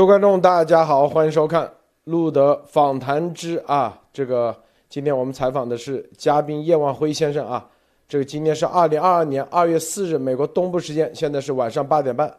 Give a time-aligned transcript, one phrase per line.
[0.00, 1.70] 各位观众，大家好，欢迎收看
[2.04, 4.56] 路德访谈之啊，这个
[4.88, 7.68] 今天我们采访的是嘉宾叶万辉先生啊，
[8.08, 12.34] 这个今天是二零二二年二月四日，美国东部时间，现在是晚上八点半，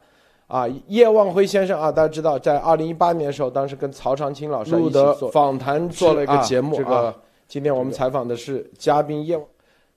[0.48, 7.14] 啊，叶万辉先生啊，大家知道，在二零一八年的时候，当时跟曹长青老师路德访谈做了一个节目，这个
[7.48, 9.40] 今天我们采访的是嘉宾叶，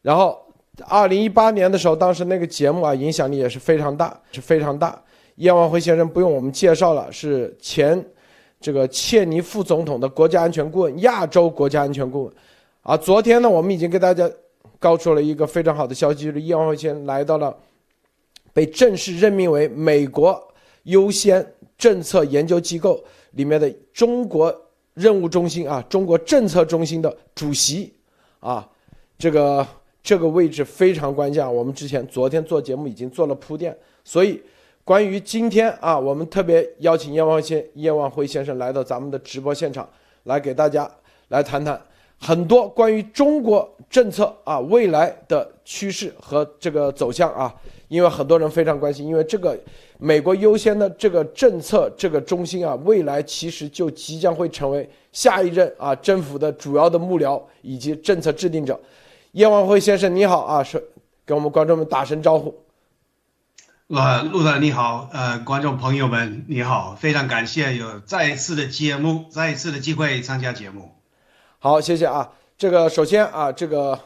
[0.03, 0.39] 然后
[0.87, 5.01] 二零一八年的时候，当时那个节目啊，影响力也是非常大，是非常大。
[5.37, 8.03] 叶万辉先生不用我们介绍了，是前
[8.61, 12.33] 这个切尼副总统的国家安全顾问，亚洲国家安全顾问。
[12.83, 14.31] 啊，昨天呢，我们已经给大家
[14.79, 17.57] 告出了一个非常好的消息，就是叶万辉先生来到了
[18.53, 20.41] 被正式任命为美国
[20.85, 21.45] 优先
[21.77, 24.55] 政策研究机构里面的中国
[24.95, 27.93] 任务中心啊，中国政策中心的主席
[28.39, 28.69] 啊，
[29.19, 29.67] 这个
[30.01, 31.53] 这个位置非常关键。
[31.53, 34.41] 我们之前昨天做节目已经做了铺垫，所以。
[34.85, 39.89] 关于今天啊，我们特别邀请叶万先叶万辉先生来到咱们的直播现场，
[40.25, 40.87] 来给大家
[41.29, 41.81] 来谈谈
[42.21, 47.55] 很多关于中国政策啊未来的趋势和这个走向啊，
[47.89, 49.59] 因为很多人非常关心，因为这个
[49.97, 58.79] 美国优先的这个政策这个中心啊，未来其实就即将会成为下一任啊政府的主要的幕僚以及政策制定者。
[59.33, 60.77] 叶万辉先生你好啊，是
[61.25, 62.55] 跟我们观众们打声招呼。
[63.89, 70.91] 呃，陆总你好，呃，观众朋友们你好，非常感谢有再一次的节目，再一次的机会参加节目。
[71.59, 72.33] 好，谢谢啊。
[72.57, 74.01] 这个首先啊，这个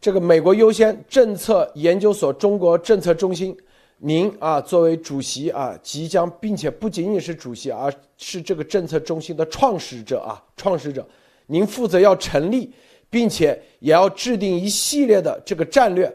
[0.00, 3.54] 这个美国优先政策研究所中国政策中心，
[3.98, 11.06] 您啊作为主席啊，即将并且不仅仅是主席，而是这个政策中心的创始者啊，创始者，
[11.46, 12.72] 您负责要成立，
[13.10, 16.10] 并且也要制定一系列的这个战略。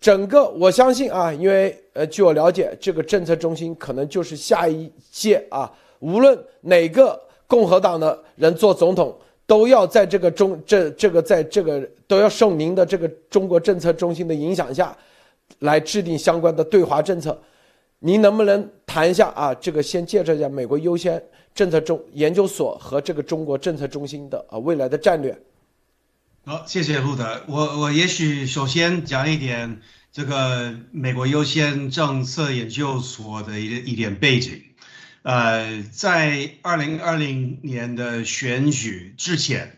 [0.00, 9.14] 整个我相信啊，因为呃，据我了解，这个政策中心可能就是下一届啊，无论哪个共和党的人做总统，
[9.46, 14.96] 都要在这个中这这个在这个都要受您的这个中国政策中心的影响下，
[15.58, 17.38] 来制定相关的对华政策。
[17.98, 19.54] 您能不能谈一下啊？
[19.54, 21.22] 这个先介绍一下美国优先
[21.54, 25.38] 政策中研究所和这个中国政策中心的啊未来的战略。
[26.46, 27.44] 好，谢谢路德。
[27.48, 34.62] 我我也许首先讲一点这个美国优先政策研究所的一一点背景。
[35.20, 39.76] 呃，在二零二零年的选举之前，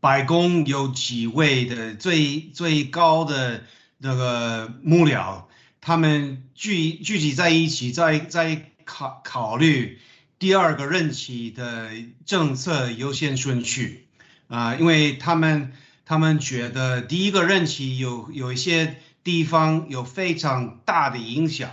[0.00, 3.64] 白宫有几位的最最高的
[3.96, 5.44] 那个幕僚，
[5.80, 9.98] 他们聚聚集在一起，在在考考虑
[10.38, 11.90] 第二个任期的
[12.26, 14.06] 政策优先顺序
[14.48, 15.72] 啊，因为他们。
[16.04, 21.70] 他们觉得第一个任期有有一些地方有非常大的影响，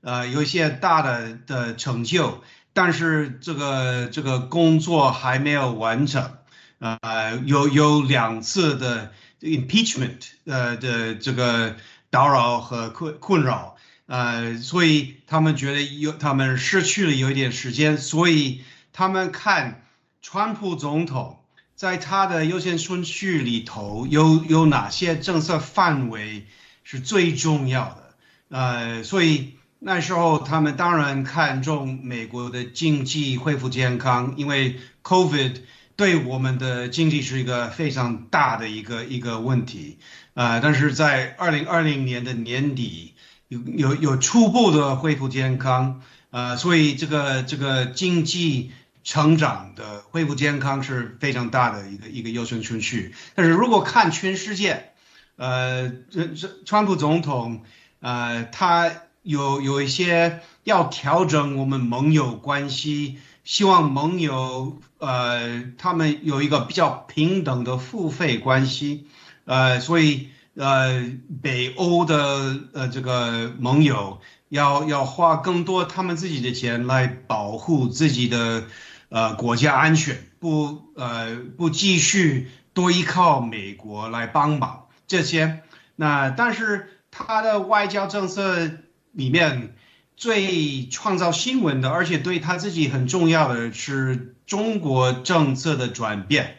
[0.00, 2.42] 呃，有一些大的的成就，
[2.72, 6.36] 但是这个这个工作还没有完成，
[6.78, 11.76] 呃，有有两次的 impeachment，呃的这个
[12.10, 18.62] 打扰和困困扰，呃，所以他们觉得有他们失去了有一点时间，所以
[18.92, 19.84] 他们看
[20.22, 21.43] 川普总统。
[21.76, 26.46] 在他的优先顺序里头，有有哪些政策范围
[26.84, 28.14] 是最重要的？
[28.48, 35.56] 呃，所以那时候他们当然看重美国的经济恢复健康，因为 COVID
[35.96, 39.98] 对我们的经济是一个非常大的一个一个问题。
[40.34, 43.14] 呃，但是在二零二零年的年底，
[43.48, 48.70] 有有有初步的恢复健康，呃，所以这个这个经济。
[49.04, 54.92] 成长的恢复健康是非常大的一个一个优先顺序，但是如果看全世界，
[55.36, 57.62] 呃，这这川普总统，
[58.00, 58.90] 呃，他
[59.22, 69.06] 有有一些要调整我们盟友关系，希望盟友呃他们有一个比较平等的付费关系，
[69.44, 71.12] 呃，所以呃
[71.42, 78.64] 北欧的呃这个盟友要要花更多他们自己的钱来保护自己的。
[79.08, 85.62] 呃，国家安全不呃不继续多依靠美国来帮忙这些，
[85.96, 88.70] 那但是他的外交政策
[89.12, 89.76] 里面
[90.16, 96.56] 最创造新闻的，而且对他自己很重要的是中国政策的转变。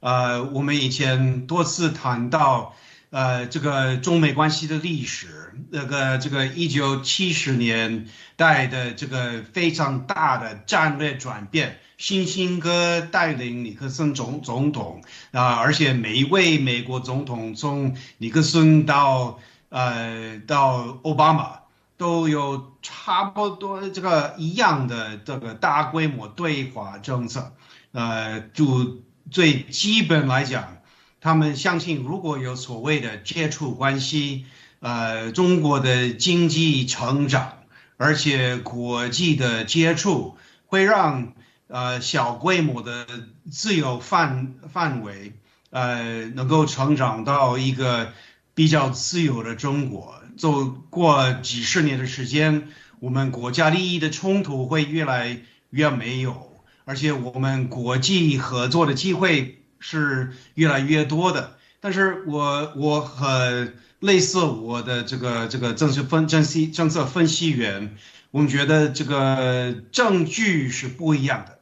[0.00, 2.74] 呃，我们以前多次谈到，
[3.08, 8.06] 呃，这个中美关系的历史，那个这个一九七十年
[8.36, 11.78] 代的这个非常大的战略转变。
[11.96, 15.02] 辛辛哥带领尼克森总总统
[15.32, 19.38] 啊，而且每一位美国总统从尼克森到
[19.68, 21.60] 呃到奥巴马
[21.96, 27.52] 都有差不多这个一样的这个大规模对华政策。
[27.92, 28.98] 呃，就
[29.30, 30.78] 最基本来讲，
[31.20, 34.46] 他们相信如果有所谓的接触关系，
[34.80, 37.58] 呃，中国的经济成长，
[37.96, 40.36] 而且国际的接触
[40.66, 41.34] 会让
[41.74, 43.04] 呃小规模的
[43.50, 45.32] 自由范范围，
[45.70, 48.12] 呃，能够成长到一个
[48.54, 50.22] 比较自由的中国。
[50.36, 52.68] 走过几十年的时间，
[53.00, 55.40] 我们国家利益的冲突会越来
[55.70, 61.56] 越没有，而且我们国际合作的机会是越来越多的。
[61.80, 67.96] 但是我我和类似我的这个这个政策分政析政策分析员，
[68.30, 71.53] 我们觉得这个证据是不一样的。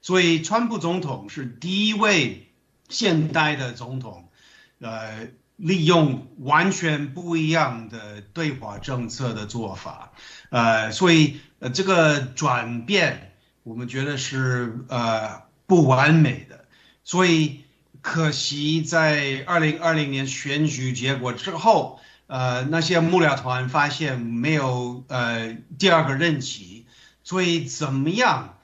[0.00, 2.48] 所以，川普总统是第一位
[2.88, 4.28] 现代的总统，
[4.80, 5.28] 呃。
[5.62, 10.12] 利用完全不一样的对华政策的做法，
[10.48, 16.64] 呃，所以呃这个转变我们觉得是呃不完美的，
[17.04, 17.60] 所以
[18.00, 26.86] 可惜在二零二零年选举结果之后，呃那些幕僚团发现没有呃第二个任期，
[27.22, 28.56] 所以怎么样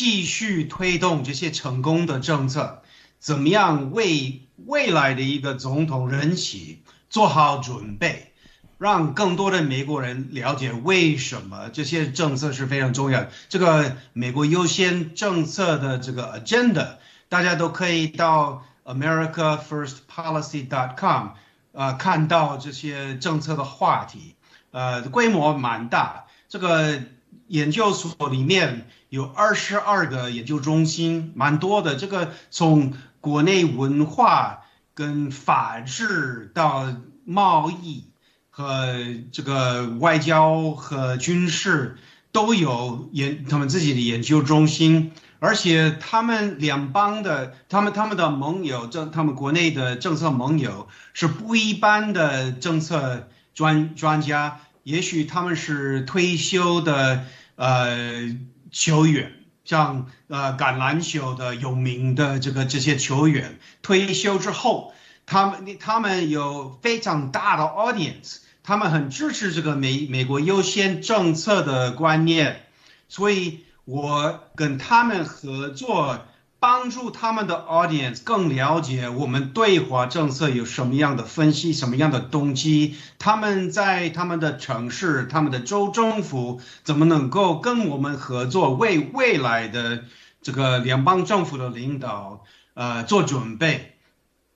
[0.00, 2.80] 继续推动这些成功的政策？
[3.18, 4.40] 怎么样为？
[4.64, 6.80] 未来的一个总统任期
[7.10, 8.32] 做好准备，
[8.78, 13.26] 让更多的美国人了解为什么这些政策是非常重要。
[13.50, 16.92] 这个美国优先政策的这个 agenda，
[17.28, 21.26] 大家都可以到 AmericaFirstPolicy.com
[21.72, 24.34] 呃看到这些政策的话题，
[24.70, 26.24] 呃规模蛮大。
[26.48, 27.02] 这个
[27.48, 31.96] 研究所里面有二十二个研究中心，蛮多的。
[31.96, 34.60] 这个从国内文化
[34.94, 36.86] 跟法治到
[37.24, 38.04] 贸易
[38.50, 38.94] 和
[39.32, 41.98] 这个外交和军事
[42.30, 45.10] 都有研他们自己的研究中心，
[45.40, 57.24] 而且他们两邦的他们他们的盟友政他们国内的政策盟友是不一般的政策专专家，也许他们是退休的
[57.56, 58.36] 呃
[58.70, 59.34] 球员。
[59.62, 64.92] 像呃橄榄球的有名的这个这些球员退休之后，
[65.26, 72.66] 他们他们有非常大的 audience，他们很支持这个美美国优先政策的观念，
[73.08, 76.18] 所以我跟他们合作。
[76.60, 90.04] 帮助他们的 audience 更了解我们对华政策有什么样的分析，什么样的动机，他们在他们的城市、他们的州政府怎么能够跟我们合作，为未来的
[90.42, 93.96] 这个联邦政府的领导呃做准备。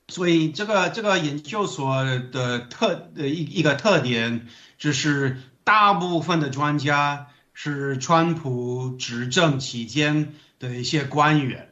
[0.09, 4.47] 所以这个这个研究所的特的一一个特点
[4.77, 11.71] 就是大部分的专家是川普执政期间的一些官员。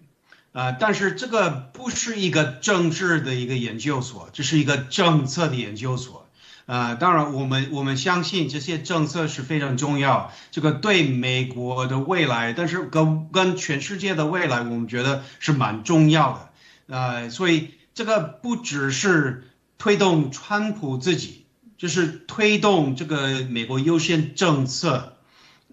[0.52, 6.28] 啊，但是这个不是一个政治的一个研究所，这是一个政策的研究所。
[6.66, 16.50] 啊，当然，我们我们相信这些政策是非常重要，这个对美国的未来，但是跟跟全世界的未来，我们觉得是蛮重要
[16.86, 16.96] 的。
[16.96, 19.48] 啊，所以这个不只是
[19.78, 21.46] 推动川普自己，
[21.78, 25.16] 就是推动这个美国优先政策，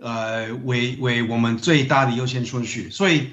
[0.02, 2.90] 呃，为为我们最大的优先顺序。
[2.90, 3.32] 所以。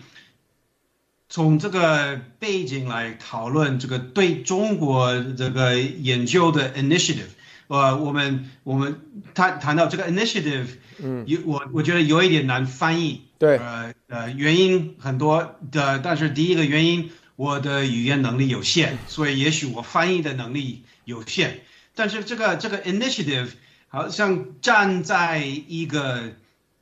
[1.28, 7.30] 从这个背景来讨论这个对中国这个研究的 initiative，
[7.66, 9.00] 呃，我们我们
[9.34, 10.66] 谈谈到这个 initiative，
[11.02, 21.60] 嗯，有我我觉得有一点难翻译，对，呃呃，原因很多的，但是第一个原因，我的语言能力有限，所以也许我翻译的能力有限，
[21.96, 23.48] 但是这个这个 initiative
[23.88, 26.34] 好像站在一个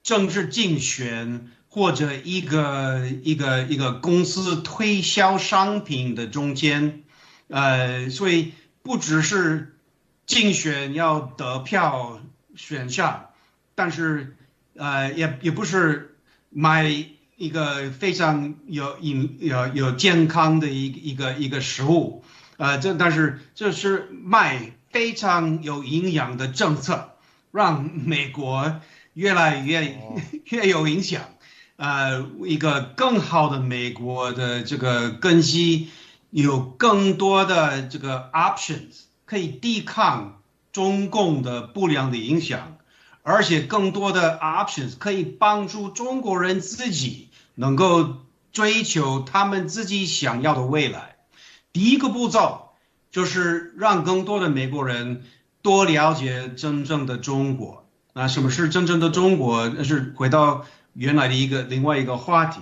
[0.02, 1.50] 政治竞选。
[1.74, 7.02] 或者一个一个一个公司推销商品的中间，
[7.48, 8.52] 呃，所以
[8.84, 9.74] 不只是
[10.24, 12.20] 竞选要得票
[12.54, 13.30] 选上，
[13.74, 14.36] 但是
[14.76, 16.16] 呃也也不是
[16.48, 16.88] 买
[17.36, 22.22] 一个非常有营有有健康的一一个一个食物，
[22.56, 27.16] 呃，这但是这是卖非常有营养的政策，
[27.50, 28.80] 让美国
[29.12, 29.98] 越来越
[30.46, 31.33] 越有影响。
[31.76, 35.88] 呃，一个更好的美国的这个根基，
[36.30, 40.40] 有更多的这个 options 可以抵抗
[40.72, 42.76] 中共的不良的影响，
[43.22, 48.18] 而且更多的 options 可以帮助中国人自己能够
[48.52, 51.16] 追求他们自己想要的未来。
[51.72, 52.70] 第一个步骤
[53.10, 55.24] 就是让更多的美国人
[55.60, 57.84] 多了解真正的中国。
[58.12, 59.68] 那什么是真正的中国？
[59.68, 60.64] 那是回到
[60.94, 62.60] 原来的一个另外一个话题。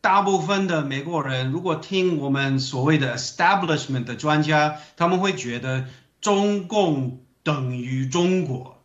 [0.00, 5.86] 大部分的美国人如果听我们所谓的 establishment 的专家，他们会觉得
[6.20, 8.80] 中共等于中国，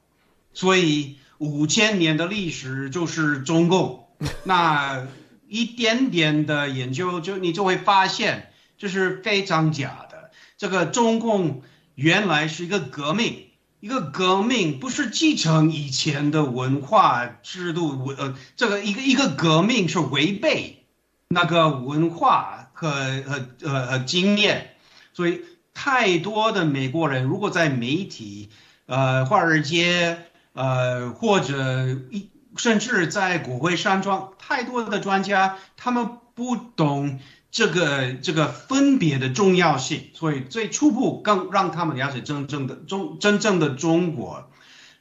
[0.54, 4.08] 所以五千年的历史就是中共。
[4.46, 5.06] 那
[5.48, 10.32] 一点点的研究，就你就会发现这是非常假的。
[10.58, 11.62] 这个中共
[11.96, 13.48] 原来是一个革命，
[13.84, 20.86] 一个革命不是继承以前的文化制度，呃，这个一个一个革命是违背。
[21.28, 22.90] 那个文化和
[23.28, 24.78] 和呃和经验，
[25.12, 25.42] 所以
[25.74, 28.50] 太多的美国人如果在媒体，
[28.86, 37.20] 呃，华尔街，呃，或者一甚至在国会山庄，太多的专家他们不懂
[37.54, 44.50] 这个这个分别的重要性，所以最初步更让他们了解真正的中真正的中国，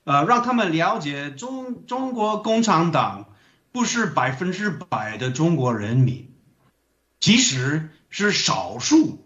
[0.05, 3.27] 呃，让他们了解中中国共产党。
[3.75, 6.29] 不是百分之百的中国人民，
[7.21, 9.25] 其实是少数，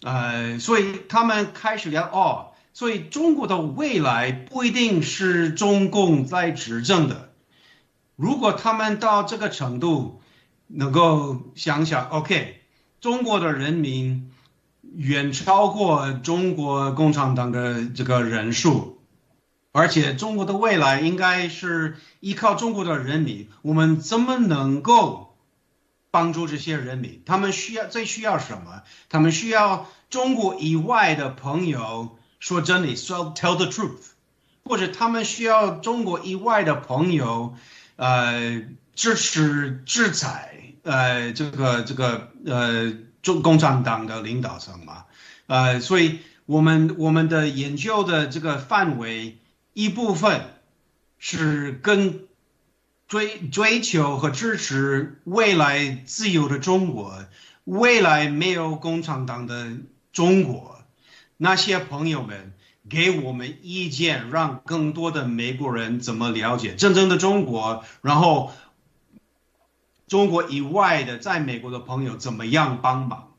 [0.00, 7.32] 呃，所以他们开始聊哦，所以中国的未来不一定是中共在执政的。
[8.14, 10.22] 如果他们到这个程度，
[10.74, 12.60] 能够想想，OK，
[13.00, 14.30] 中国的人民
[14.94, 18.92] 远超过中国共产党的这个人数。
[19.76, 25.34] 而且中国的未来应该是依靠中国的人民，我们怎么能够
[26.12, 27.22] 帮助这些人民？
[27.26, 28.82] 他们需要最需要什么？
[29.08, 34.12] 他们需要中国以外的朋友说真理，说 tell the truth，
[34.64, 37.56] 或者他们需要中国以外的朋友，
[37.96, 38.62] 呃，
[38.94, 40.53] 支持制裁，
[40.84, 45.06] 呃，这个这个呃中共产党的领导层嘛，
[45.48, 49.38] 呃，所以我们我们的研究的这个范围。
[49.76, 50.40] 一部分
[51.18, 52.28] 是跟
[53.08, 57.24] 追追求和支持未来自由的中国，
[57.64, 59.72] 未来没有共产党的
[60.12, 60.84] 中国，
[61.36, 62.52] 那些朋友们
[62.88, 68.52] 给我们意见，让更多的美国人怎么了解真正的中国，然后
[70.06, 73.32] 中国以外的在美国的朋友怎么样帮忙？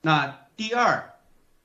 [0.00, 1.14] 那第二，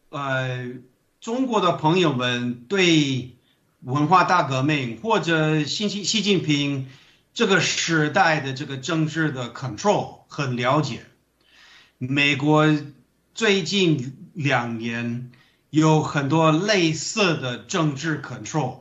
[0.09, 0.73] 呃，
[1.19, 3.37] 中国的朋友们对。
[3.85, 6.87] 文化大革命或者习习习近平
[7.33, 11.05] 这个时代的这个政治的 control 很了解。
[11.97, 12.65] 美国
[13.35, 15.31] 最近两年
[15.69, 18.77] 有很多类似的政治 control，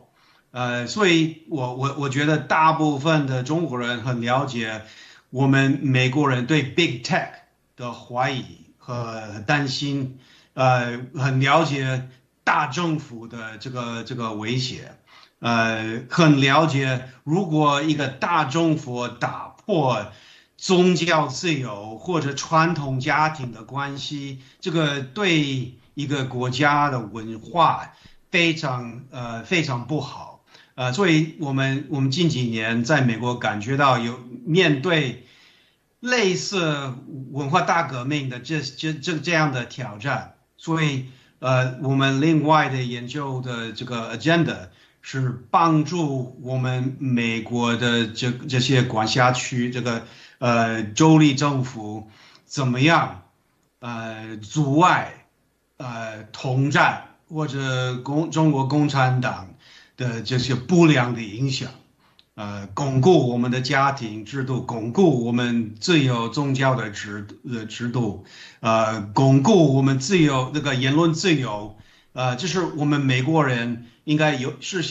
[0.52, 4.84] 呃，所以我我我觉得大部分的中国人很了解
[5.32, 7.30] 我们美国人对 big tech
[7.74, 8.44] 的怀疑
[8.76, 10.18] 和担心，
[10.52, 12.10] 呃，很了解。
[12.44, 14.96] 大政府的这个这个威胁，
[15.38, 17.08] 呃，很了解。
[17.22, 20.12] 如果一个大政府打破
[20.56, 27.92] 宗教自由或者传统家庭的关系，这个对一个国家的文化
[28.32, 30.31] 非常呃非常不好。
[30.74, 35.26] 呃，所以我们我们近几年在美国感觉到有面对
[36.00, 36.94] 类似
[37.30, 41.06] 文化大革命的这这这这样的挑战，所以。
[41.44, 44.68] 呃，我们另外的研究的这个 agenda
[45.00, 50.04] 是帮助我们美国的这这些管辖区这个
[50.38, 52.08] 呃州立政府
[52.44, 53.22] 怎么样
[53.80, 55.26] 呃阻碍
[55.78, 59.51] 呃统战或者共中国共产党
[60.02, 61.70] 的这些不良的影响。
[62.34, 68.24] 呃，巩固我们的家庭制度，巩固我们自由宗教的制呃制度，
[68.60, 71.76] 呃，巩固我们自由那个言论自由，
[72.14, 74.82] 呃，就是我们美国人应该有是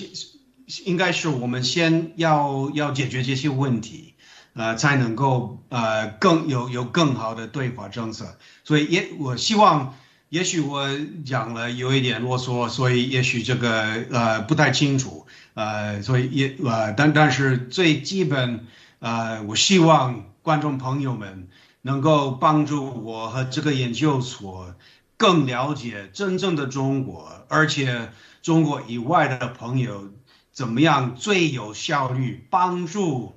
[0.85, 4.13] 应该是我们先要要解决这些问题，
[4.53, 8.37] 呃，才能够呃更有有更好的对华政策。
[8.63, 9.95] 所以也我希望，
[10.31, 10.87] 也许我
[11.25, 15.27] 讲了有一点啰嗦，所以也许这个呃不太清楚。
[15.55, 18.65] 呃，所以也呃，但但是最基本，
[18.99, 21.49] 呃，我希望观众朋友们
[21.81, 24.73] 能够帮助我和这个研究所
[25.17, 30.13] 更了解真正的中国，而且中国以外的朋友
[30.53, 33.35] 怎么样最有效率帮助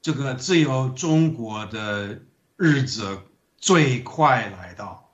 [0.00, 2.22] 这个自由中国的
[2.56, 3.18] 日子
[3.58, 5.09] 最快来到。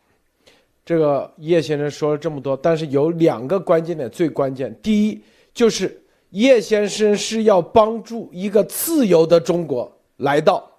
[0.87, 5.21] 这个叶先生说了这么多，但是有两个关键点最关键，第一
[5.53, 6.03] 就是。
[6.31, 10.71] 叶先生是要帮助一个自由的中国来到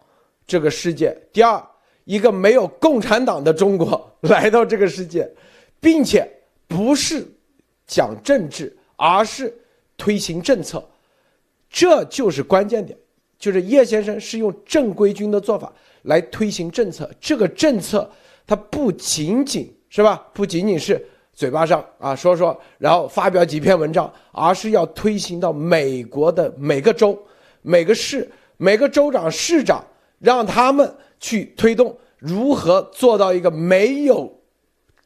[0.45, 1.17] 这个世界。
[1.31, 1.59] 第二，
[2.03, 5.27] 一个没有共产党的中国来到这个世界，
[5.79, 6.29] 并且
[6.67, 7.25] 不是
[7.87, 9.51] 讲政治，而是
[9.95, 10.85] 推行政策。
[11.69, 12.95] 这就是关键点，
[13.39, 15.73] 就是叶先生是用正规军的做法
[16.03, 18.07] 来推行政策，这个政策
[18.45, 21.03] 它不仅仅是吧，不仅仅是
[21.33, 27.17] 嘴巴上啊说说，然后发表几篇文章，而是要推行到美国的每个州、
[27.61, 29.85] 每个市、每个州长、市长，
[30.19, 34.31] 让他们去推动如何做到一个没有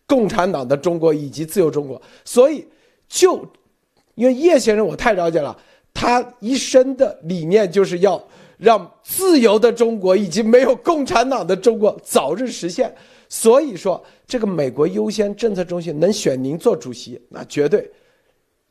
[0.07, 2.01] 共产党的中国以及自由中国。
[2.25, 2.65] 所以，
[3.07, 3.45] 就
[4.15, 5.57] 因为叶先生我太了解了。
[5.93, 8.21] 他一生的理念就是要
[8.57, 12.95] 让自由的中国以及没有共产党的中国早日实现。
[13.33, 17.89] 所以说，这个美国优先政策中心能选您做主席，那绝对，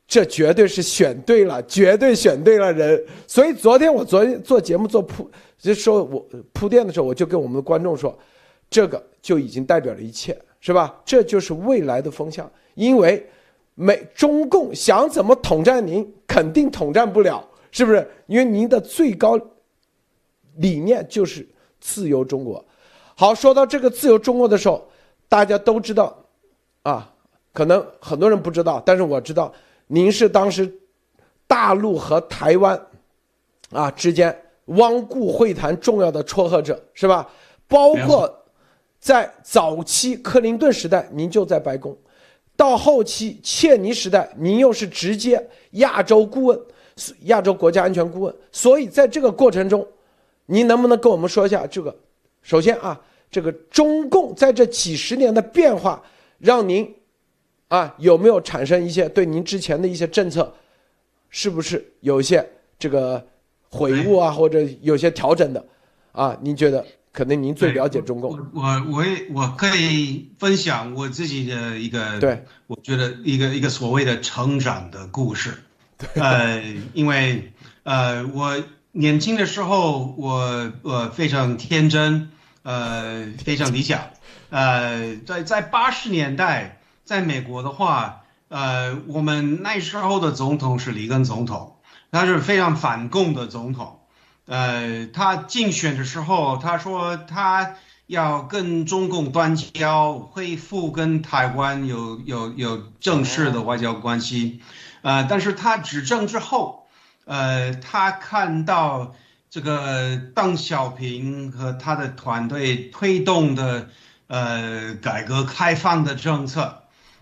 [0.07, 3.03] 这绝对是选对了，绝对选对了人。
[3.25, 5.27] 所以昨天我昨天做节目做铺，
[5.57, 8.15] 就说我铺垫的时候，我就跟我们的观众说，
[8.69, 10.95] 这个就已经代表了一切，是吧？
[11.03, 13.25] 这就是未来的风向，因为。
[13.73, 18.05] 美中共想怎么统战您，肯定统战不了，是不是？
[18.27, 19.39] 因为您的最高
[20.57, 21.47] 理念就是
[21.79, 22.63] 自由中国。
[23.21, 24.83] 好，说到这个自由中国的时候，
[25.29, 26.25] 大家都知道，
[26.81, 27.07] 啊，
[27.53, 29.53] 可能很多人不知道，但是我知道，
[29.85, 30.67] 您是当时
[31.45, 32.87] 大陆和台湾
[33.69, 34.35] 啊之间
[34.65, 37.29] 汪固会谈重要的撮合者，是吧？
[37.67, 38.43] 包括
[38.99, 41.95] 在早期克林顿时代，您就在白宫。
[42.57, 46.59] 到后期切尼时代，您又是直接亚洲顾问，
[47.25, 48.35] 亚洲国家安全顾问。
[48.51, 49.87] 所以在这个过程中，
[50.47, 51.95] 您能不能跟我们说一下这个？
[52.41, 52.99] 首先啊，
[53.31, 56.03] 这个中共在这几十年的变化，
[56.37, 56.93] 让您
[57.69, 60.53] 啊有没有产生一些对您之前的一些政策，
[61.29, 62.47] 是不是有一些
[62.77, 63.25] 这个
[63.69, 65.65] 悔悟啊，或者有些调整的？
[66.11, 66.85] 啊，您觉得？
[67.13, 75.51] 可能您最了解中共，我我也我可以分享我自己的一个，对，我觉得一个一个所谓的成长的故事，
[76.13, 76.63] 呃，
[76.93, 77.51] 因为
[77.83, 78.63] 呃我
[78.93, 82.29] 年轻的时候我我非常天真，
[82.63, 84.01] 呃非常理想，
[84.49, 91.77] 呃在在八十年代在美国的话，呃我们那时候的总统是里根总统，
[92.11, 93.99] 他是非常反共的总统。
[94.47, 97.75] 呃，他竞选的时候，他说他
[98.07, 104.61] 要跟中共断交，恢复跟台湾有有有正式的外交关系。
[105.03, 106.87] 呃，但是他执政之后，
[107.23, 109.13] 呃，他看到
[109.51, 113.89] 这个邓小平和他的团队推动的
[114.25, 116.81] 呃改革开放的政策，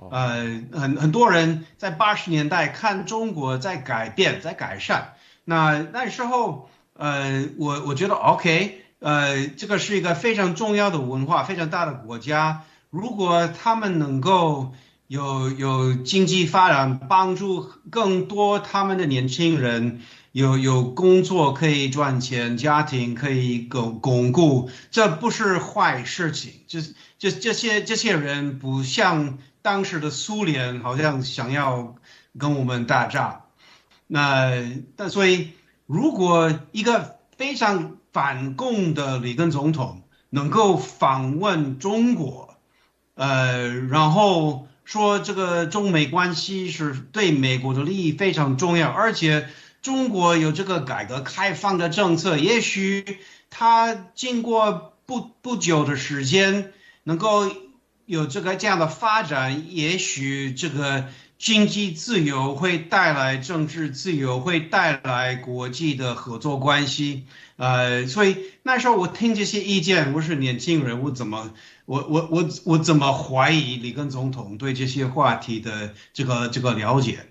[0.10, 5.16] 呃，很很多人在八十年代看中国在改变，在改善。
[5.44, 6.70] 那那时候。
[7.02, 12.64] 呃，我我觉得 OK，呃，这个是一个非常重要的文化，非常大的国家。
[12.90, 14.74] 如果他们能够
[15.08, 26.54] 有有经济发展，帮助更多他们的年轻人有有工作可以赚钱，家庭可以巩巩固，这不是坏事情。
[26.68, 31.96] 就是这这些这些人不像当时的苏联，好像想要
[32.38, 33.44] 跟我们打仗。
[34.08, 34.52] 那
[34.96, 35.52] 但所以。
[35.92, 42.58] 如果一个非常反共的里根总统能够访问中国，
[43.16, 49.50] 呃，然后说这个中美关系是对美国的利益非常重要，而且
[49.82, 57.50] 中国有这个改革开放的政策，也许他经过不不久的时间能够
[58.06, 61.06] 有这个这样的发展，也许这个。
[61.40, 67.28] 经济自由会带来政治自由，会带来国际的合作关系。
[67.56, 71.54] 呃，所以那时候我听这些意见，我是年轻人，我怎么，
[71.86, 77.29] 我我我我怎么怀疑里根总统对这些话题的这个这个了解？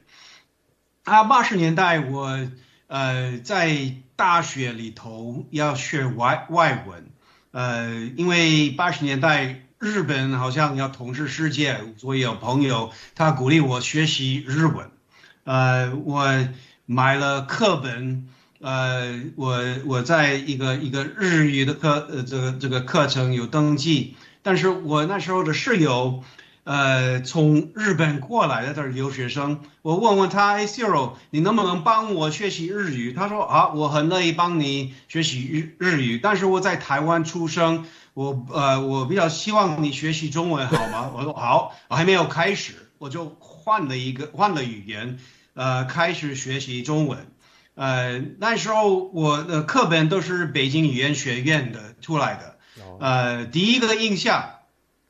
[1.09, 2.39] 啊，八十年代我
[2.87, 7.07] 呃在大学里头要学外外文，
[7.53, 9.63] 呃，因为八十年代。
[9.81, 14.91] 日本好像要统治世界，所以有朋友他鼓励我学习日文，
[15.45, 16.49] 呃，我
[16.85, 18.27] 买了课本，
[18.61, 26.25] 呃，我我在一个一个日语的课，呃，这个这个课程有登记，但是我那时候的室友。
[26.69, 29.61] 呃，从日本过来的，他是留学生。
[29.81, 33.15] 我问问他，哎，Zero，你能不能帮我学习日语？
[33.15, 41.11] 他说啊，我很乐意帮你学习日日语，但是我在台湾出生，我呃，我比较希望你学习中文，好吗？
[41.17, 45.19] 我说好，我还没有开始，我就换了一个换了语言，
[45.55, 47.33] 呃，开始学习中文。
[47.77, 52.57] 呃，那时候我的课本都是北京语言学院的出来的，
[53.01, 54.51] 呃，第一个印象。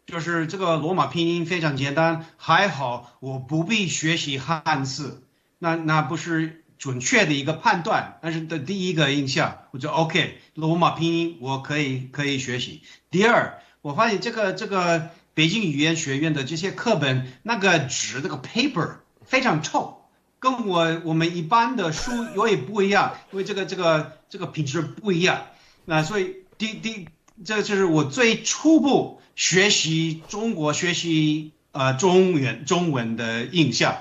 [0.08, 5.22] 就是这个罗马拼音非常简单，还好我不必学习汉字，
[5.58, 12.80] 那那不是准确的一个判断，但是的第一个印象，我就 OK，罗马拼音我可以可以学习。
[13.10, 18.92] 第二，我发现这个这个北京语言学院的这些课本，那个纸那个 paper
[19.26, 25.48] 非常臭，跟我我们一般的书有点不一样，因为这个这个这个品质不一样。
[25.84, 27.10] 那所以第第
[27.44, 33.96] 这就是我最初步学习中国学习呃中文中文的印象。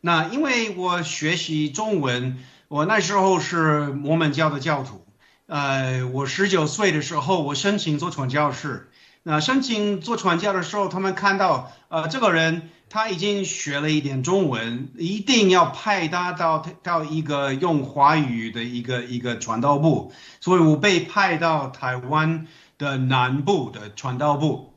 [0.00, 2.38] 那因为我学习中文，
[2.68, 5.04] 我那时候是摩门教的教徒，
[5.46, 8.90] 呃，我十九岁的时候，我申请做传教士。
[9.22, 22.46] 那申请做传教的时候，他们看到，呃，这个人他已经学了一点中文，一定要派他到到一个用华语的一个一个传道部，所以我被派到台湾
[22.80, 24.74] 的南部的传道部。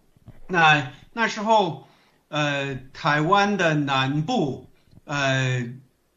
[0.48, 1.88] 那那时候，
[2.28, 4.70] 呃，台湾的南部。
[5.06, 5.68] 呃，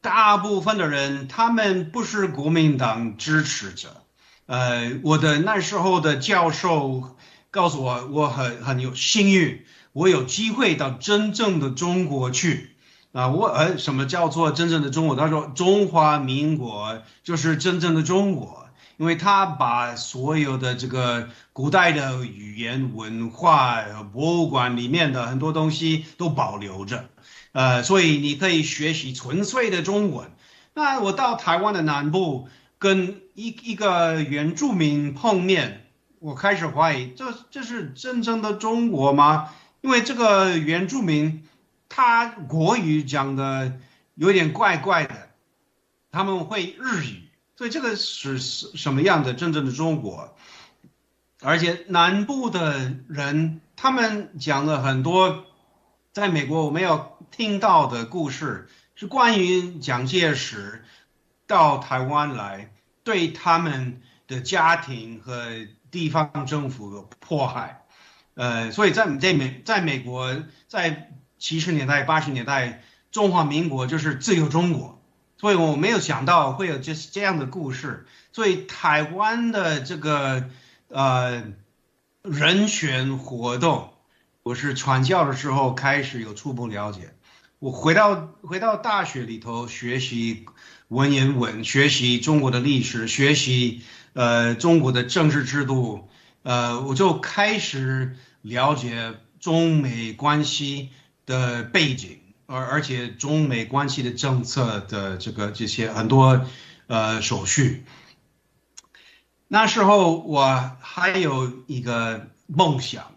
[0.00, 4.02] 大部分的人他们不是国民党支持者。
[4.46, 7.16] 呃，我的那时候的教授
[7.50, 12.76] 告诉我，我很很有幸运，我有机会到真正的中国去。
[13.12, 15.16] 啊，我呃，什么叫做真正的中国？
[15.16, 18.65] 他说中华民国就是真正的中国，
[18.96, 23.82] 因为他把所有的这个古代的语言文化
[24.12, 27.08] 博物馆里面的很多东西都保留着。
[27.52, 30.30] 呃，所以你可以学习纯粹的中文。
[30.74, 35.86] 那我到台湾的南部，跟一一个原住民碰面，
[36.18, 39.48] 我开始怀疑，这这是真正的中国吗？
[39.80, 41.44] 因为这个原住民
[41.88, 43.78] 他国语讲的
[44.14, 45.30] 有点怪怪的，
[46.12, 47.25] 他们会日语，
[47.56, 50.36] 所以这个是什什么样的真正的中国？
[51.40, 55.44] 而且南部的人，他们讲了很多。
[56.12, 60.82] 在美国，我没有听到的故事是关于蒋介石
[61.46, 62.72] 到台湾来
[63.04, 67.84] 对他们的家庭和地方政府的迫害。
[68.32, 70.34] 呃，所以在在美在美国，
[70.68, 74.95] 在七十年代、八十年代，中华民国就是自由中国，
[75.38, 78.06] 所以我没有想到会有这这样的故事。
[78.32, 80.50] 所以台湾的这个
[80.88, 81.44] 呃
[82.22, 83.92] 人权活动。
[84.42, 87.12] 我是传教的时候开始有初步了解，
[87.58, 90.46] 我回到回到大学里头学习
[90.86, 96.08] 文言文，学习中国的历史，学习呃中国的政治制度，
[96.44, 100.90] 呃我就开始了解中美关系
[101.26, 106.46] 的背景，而而且中美关系的政策的这个这些很多
[106.86, 107.84] 呃手续。
[109.48, 113.12] 那时候我还有一个梦想。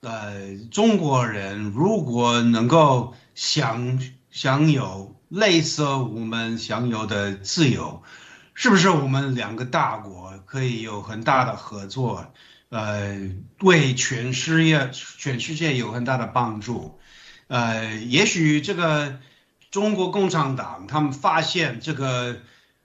[0.00, 4.00] 呃，中国人如果能够享
[4.32, 8.02] 享有类似我们享有的自由，
[8.52, 12.32] 是不是我们两个大国可以有很大的合作？
[12.70, 16.98] 呃，为全世界全世界有很大的帮助。
[17.52, 19.18] 呃，也许这个
[19.70, 22.38] 中国共产党他们发现这个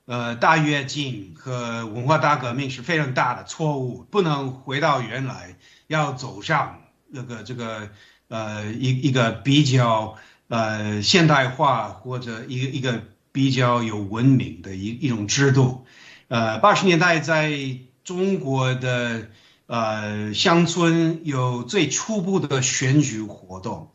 [0.04, 5.56] 呃大跃进和文化大革命是非常大的错误，不能回到原来，
[5.88, 6.82] 要走上。
[7.10, 7.90] 那个这个
[8.28, 10.18] 呃一一个比较
[10.50, 13.02] 呃现代化或者一个一个
[13.32, 15.86] 比较有文明的一一种制度，
[16.28, 17.58] 呃八十年代在
[18.04, 19.30] 中国的
[19.68, 23.94] 呃乡村有最初步的选举活动，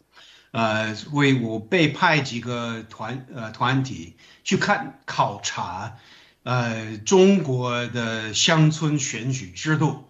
[0.52, 5.96] 呃为我被派几个团呃团体去看考察，
[6.44, 10.04] 呃中国的乡村选举制度。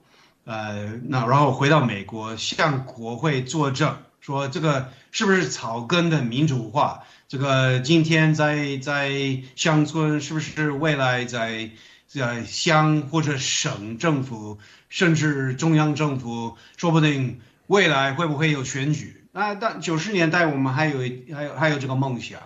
[0.45, 7.05] 呃，那然后回到美国，向国会作证，说这个是不是草根的民主化？
[7.29, 11.71] 这个今天在在乡村，是不是未来在
[12.09, 19.22] 在乡或者省政府，甚至中央政府，说不定未来会不会有选举？
[19.33, 21.01] 那但九十年代我们还有
[21.35, 22.39] 还有还有这个梦想。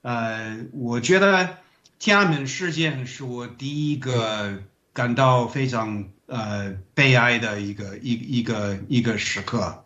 [0.00, 1.58] 呃，我觉得
[1.98, 4.62] 天安门事件是我第一个
[4.94, 6.06] 感到非常。
[6.26, 9.84] 呃，悲哀的一个一一个一个时刻，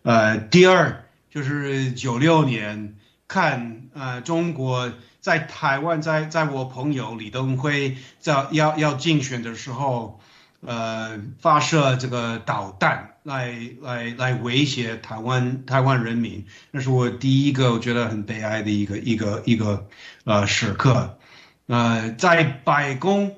[0.00, 2.96] 呃，第二就是九六年
[3.28, 10.20] 看呃中国在台湾，在在我朋友李登辉在要要竞选的时候，
[10.62, 19.88] 呃，发射这个导弹来来来威胁台湾台湾人民，那是我第一个我觉得很悲哀的一个一个一个
[20.24, 21.18] 呃时刻，
[21.66, 23.34] 呃，在白宫。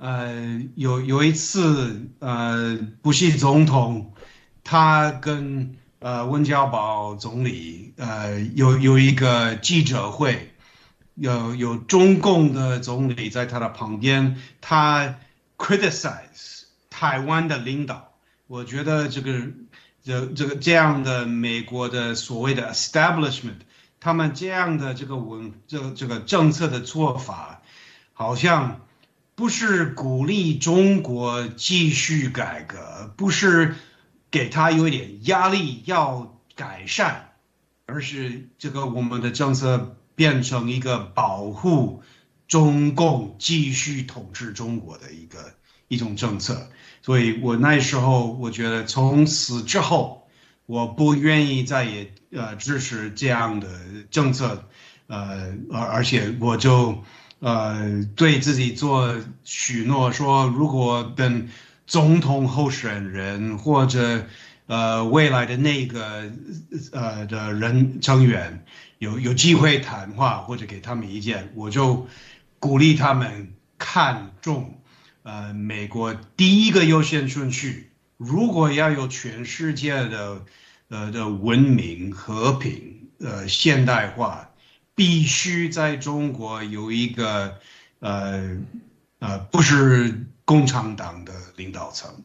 [0.00, 4.14] 呃，有有一次，呃，不是总统
[4.62, 10.52] 他跟呃温家宝总理呃有有一个记者会，
[11.16, 15.16] 有有中共的总理在他的旁边，他
[15.56, 18.07] criticize 台湾的领导，
[18.48, 19.52] 我觉得这个
[20.02, 23.60] 这这个这样的美国的所谓的 establishment，
[24.00, 27.62] 他们这样的这个文这这个政策的做法，
[28.12, 28.80] 好像
[29.36, 33.76] 不是鼓励中国继续改革，不是
[34.32, 37.34] 给他有一点压力要改善，
[37.86, 39.94] 而是这个我们的政策。
[40.18, 42.02] 变成一个保护
[42.48, 45.54] 中共继续统治中国的一个
[45.86, 46.72] 一种政策，
[47.08, 50.28] 所以我那时候我觉得从此之后，
[50.66, 53.66] 我不愿意再也呃支持这样的
[54.10, 54.62] 政策，
[55.06, 57.02] 呃而而且我就
[57.38, 61.48] 呃对自己做许诺说，如果跟
[61.86, 64.26] 总统候选人或者
[64.66, 66.30] 呃未来的那个
[66.92, 68.66] 呃的人成员。
[68.98, 72.06] 有有机会谈话或者给他们意见，我就
[72.58, 74.77] 鼓励他们看重，
[75.28, 77.90] 呃，美国第一个优先顺序。
[78.16, 80.42] 如果要有全世界的，
[80.88, 84.48] 呃的文明、和平、呃现代化，
[84.94, 87.58] 必须在中国有一个，
[87.98, 88.56] 呃
[89.18, 92.24] 呃不是共产党的领导层，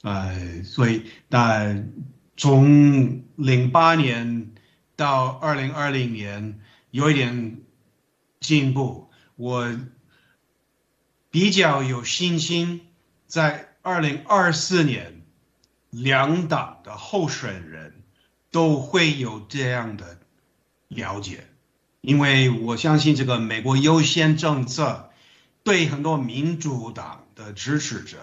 [0.00, 1.76] 呃，所以那
[2.38, 4.50] 从零八年。
[4.96, 7.56] 到二零二零年有一点
[8.38, 9.74] 进步，我
[11.30, 12.80] 比较有信心，
[13.26, 15.22] 在二零二四年，
[15.90, 18.02] 两党的候选人
[18.50, 20.18] 都会有这样的
[20.88, 21.46] 了解，
[22.00, 25.10] 因为我相信这个美国优先政策
[25.62, 28.18] 对很多民主党的支持者，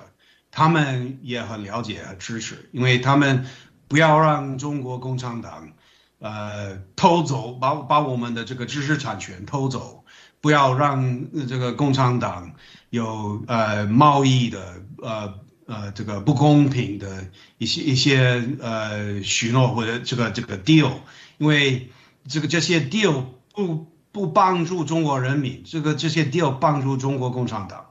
[0.52, 3.48] 他们也很了解和支持，因为他们
[3.88, 5.72] 不要让中国共产党。
[6.20, 10.04] 呃，偷走把把我们的这个知识产权偷走，
[10.42, 12.56] 不要让这个共产党
[12.90, 15.34] 有呃贸易的呃
[15.66, 20.92] 呃这个不公平的一些一些呃许诺或者这个这个 deal，
[21.38, 21.90] 因为
[22.28, 27.86] 这个这些 deal 不不帮助中国人民，这个这些 deal 帮助中国共产党，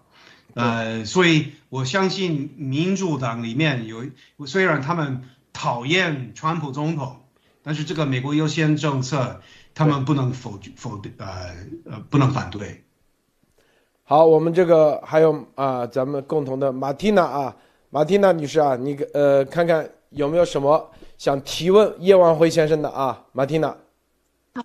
[0.54, 4.06] 呃，所以我相信民主党里面有
[4.46, 7.22] 虽然他们讨厌川普总统。
[7.68, 9.42] 但是这个美国优先政策，
[9.74, 11.50] 他们不能否否定，呃
[11.84, 12.85] 呃，不能反对。
[14.08, 17.56] 好，我们这个还有啊，咱们共同的马蒂娜啊，
[17.90, 20.88] 马蒂娜女士啊，你呃看看有没有什么
[21.18, 23.76] 想提问叶万辉先生的啊，马蒂娜。
[24.54, 24.62] 好，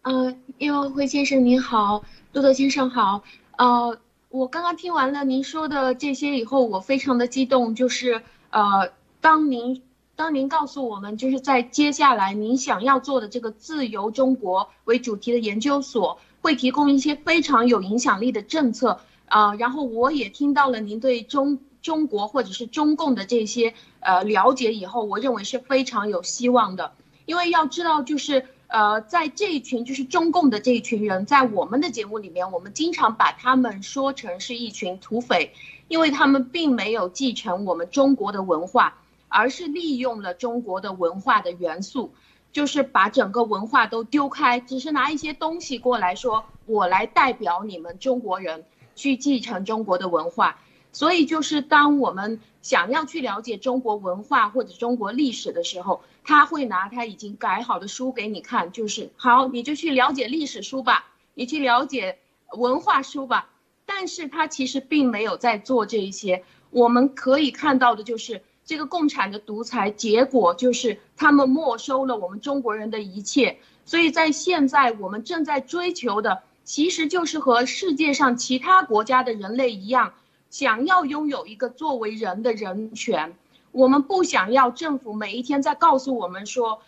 [0.00, 3.22] 呃，叶万辉先生您好，路德先生好，
[3.58, 3.98] 呃，
[4.30, 9.82] 我刚刚听完了您说的这些以后，我非常的激动，就是呃，当您。
[10.16, 19.54] 当您告诉我们，就是在接下来您想要做的这个自由中国为主题的研究所，会提供一些非常有影响力的政策啊。
[19.54, 26.92] 然后我也听到了您对中中国或者是中共的这些呃了解以后，我认为是非常有希望的。
[27.26, 35.52] 因为要知道，就是呃，在这一群就是中共的这一群人，在我们的节目里面，我们经常把他们说成是一群土匪，
[35.88, 38.94] 因为他们并没有继承我们中国的文化。
[39.30, 42.14] 而是利用了中国的文化的元素，
[42.52, 48.64] 就是把整个文化都丢开，只是拿一些东西过来说，我来代表你们中国人
[48.96, 50.58] 去继承中国的文化。
[50.90, 62.18] 所以就是当我们想要去了解中国文化或者中国历史的时候，他会拿他已经改好的书给你看，就是好，你就去了解历史书吧，你去了解
[62.56, 63.50] 文化书吧。
[63.84, 68.42] 但是他其实并没有在做这一些，我们可以看到的就是。
[68.68, 80.12] 这个共产的独裁结果就是他们没收了我们中国人的一切，所以在现在我们正在追求的，其实就是和世界上其他国家的人类一样，
[80.50, 83.34] 想要拥有一个作为人的人权。
[83.72, 86.82] 我们不想要政府每一天在告诉我们说，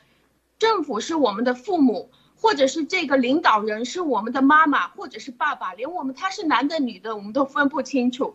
[0.58, 8.34] 政府是我们的父母，或者是这个领导人是我们的妈妈，或者是爸爸，连我们他是男的女的我们都分不清楚。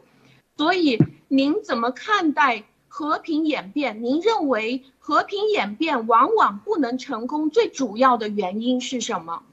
[0.57, 2.63] 所以您怎么看待？
[2.97, 9.43] 和平演变，您认为和平演变往往不能成功，最主要的原因是什么？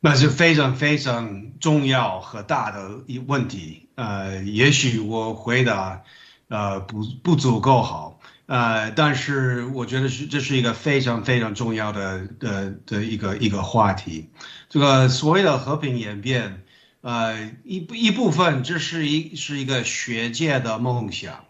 [0.00, 3.88] 那是非常非常重要和大的一问题。
[3.94, 6.02] 呃，也许我回答，
[6.48, 14.28] 呃，不不足够好，呃，但是我觉得是这是一个非常非常重要的的的一个一个话题。
[14.68, 16.64] 这个所谓的和平演变，
[17.00, 21.46] 呃，一一部分这是一是一个学界的梦想。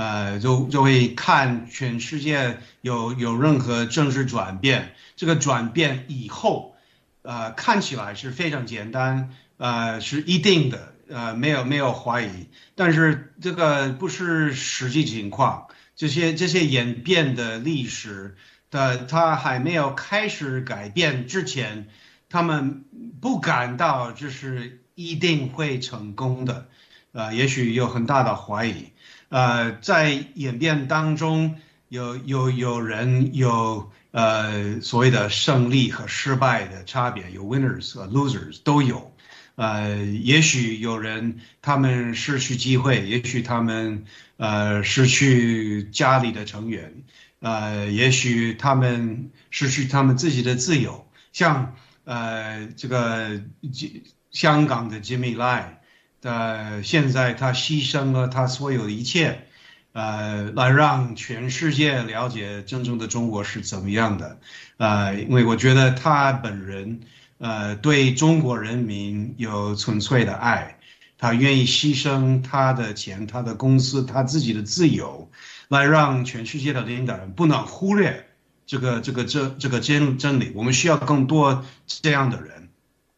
[0.00, 6.74] 呃，就就会看全世界有有任何政治转变，这个转变以后，
[7.20, 12.46] 呃，看起来是非常简单，呃，是一定的，呃，没有没有怀疑。
[12.74, 18.36] 但是这个不是实际情况，这些这些演变的历史
[18.70, 21.88] 的，它还没有开始改变之前，
[22.30, 22.86] 他们
[23.20, 26.68] 不感到这是一定会成功的，
[27.12, 28.92] 呃，也许有很大的怀疑，
[29.30, 31.56] 呃，在演变当中。
[31.90, 39.12] 有有有人有呃所谓的胜利和失败的差别，有 winners 和 losers 都有，
[39.56, 44.04] 呃，也许有人他们失去机会，也许他们
[44.36, 47.02] 呃失去家里的成员，
[47.40, 53.42] 呃，也许他们失去他们自己的自由，像呃这个
[54.30, 55.64] 香港的 Jimmy Lai，
[56.22, 59.46] 呃，现在他牺牲了他所有的一切。
[59.92, 64.38] 呃，来让全世界了解真正的中国是怎么样的，
[64.76, 67.00] 呃，因为我觉得他本人，
[67.38, 70.78] 呃，对中国人民有纯粹的爱，
[71.18, 75.28] 他愿意牺牲他的钱、他的公司、他自己的自由，
[75.66, 78.28] 来让全世界的领导人不能忽略
[78.66, 80.52] 这个、这个、这、这个真真理。
[80.54, 82.68] 我们需要更多这样的人。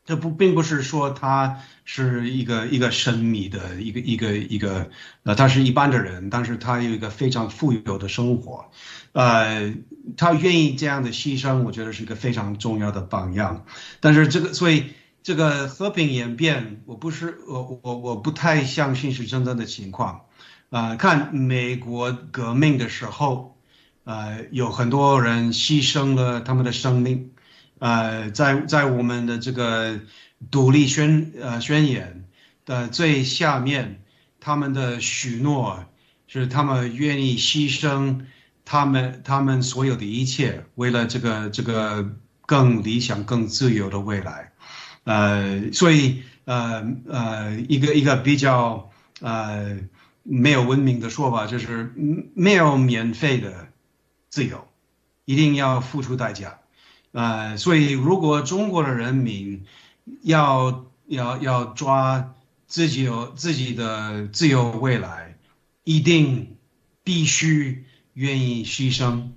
[0.07, 4.90] 这不并不是说他是一个一个神秘的一个一个一个，
[5.25, 8.71] 呃，他是一般的人，但是他有一个非常富有的生活，
[9.12, 9.75] 呃，
[10.16, 13.64] 他愿意这样的牺牲，我觉得是一个非常重要的榜样。
[14.01, 14.85] 但是这个，所以
[15.23, 20.27] 这个和平演变，我不是我我我不太相信是真正的情况。
[20.71, 23.59] 啊，看美国革命的时候，
[24.05, 27.33] 呃，有很多人牺牲了他们的生命。
[27.79, 30.01] 呃，在在我们的这个
[30.51, 32.25] 独立宣呃宣言
[32.65, 34.03] 的最下面，
[34.41, 35.85] 他们的许诺
[36.27, 38.25] 是他们愿意牺牲
[38.65, 42.15] 他们他们所有的一切，为了这个这个
[42.47, 44.53] 更理想、更自由的未来。
[45.05, 49.79] 呃，所以呃呃，一个一个比较呃
[50.23, 51.93] 没有文明的说法，就是
[52.35, 53.69] 没有免费的
[54.29, 54.69] 自由，
[55.25, 56.59] 一定要付出代价。
[57.11, 59.65] 呃，所以如果中国的人民
[60.23, 62.35] 要要要抓
[62.67, 65.37] 自己有自己的自由未来，
[65.85, 66.57] 一定
[67.05, 67.85] 必须
[68.15, 69.31] 愿意牺牲，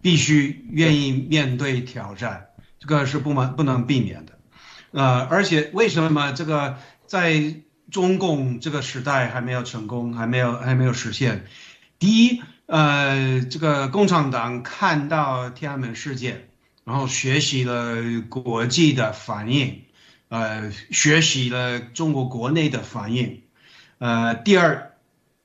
[0.00, 4.38] 必须愿意面对挑战，这个是不能不能避免的。
[4.92, 7.54] 呃，而且为什么这个在
[7.90, 11.44] 中共这个时代还没有成功，还没有还没有实现？
[11.98, 16.46] 第一，呃，这个共产党看到天安门事件。
[16.82, 17.94] 然后学习了
[18.28, 19.82] 国际的反应，
[20.30, 23.42] 呃，学习了中国国内的反应，
[23.98, 24.92] 呃，第二，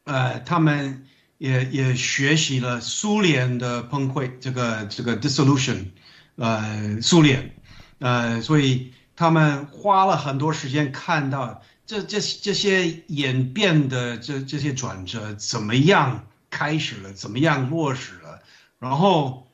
[0.04, 1.08] 呃，他们
[1.39, 5.88] 也也学习了苏联的崩溃，这个这个 dissolution，
[6.36, 7.56] 呃，苏联，
[7.98, 18.39] 呃，所以他们花了很多时间看到这这这些演变的这这些转折怎么样开始了，怎么样落实了，
[18.78, 19.44] 然后。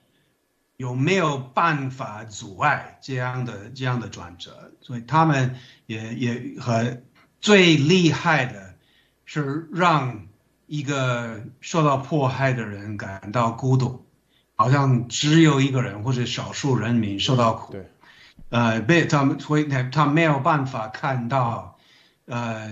[0.81, 4.71] 有没有办法阻碍这样的这样的转折？
[4.81, 6.97] 所以他们也也和
[7.39, 8.73] 最厉害的
[9.25, 10.25] 是让
[10.65, 14.07] 一个受到迫害的人感到孤独，
[14.55, 17.73] 好像只有一个人或者少数人民受到苦。
[17.73, 17.91] 对，
[18.49, 21.77] 呃，被他们所以他他没有办法看到，
[22.25, 22.71] 呃，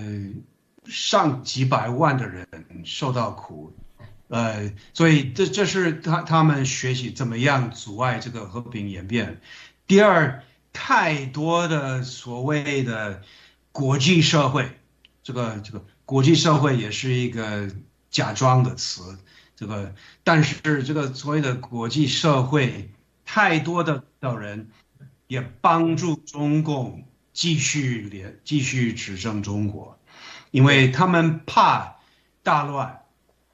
[0.85, 2.47] 上几百万的人
[2.85, 3.71] 受到苦。
[4.29, 9.41] 呃，所以这这是他他们学习怎么样阻碍这个和平演变。
[9.87, 13.23] 第二，太多的所谓的
[13.71, 14.69] 国际社会，
[15.23, 17.71] 这个这个国际社会也是一个
[18.11, 19.17] 假装的词，
[19.55, 22.91] 这个但是这个所谓的国际社会，
[23.25, 24.69] 太多的的人
[25.25, 29.99] 也帮助中共继续连继续执政中国，
[30.51, 31.95] 因为他们怕
[32.43, 32.98] 大乱。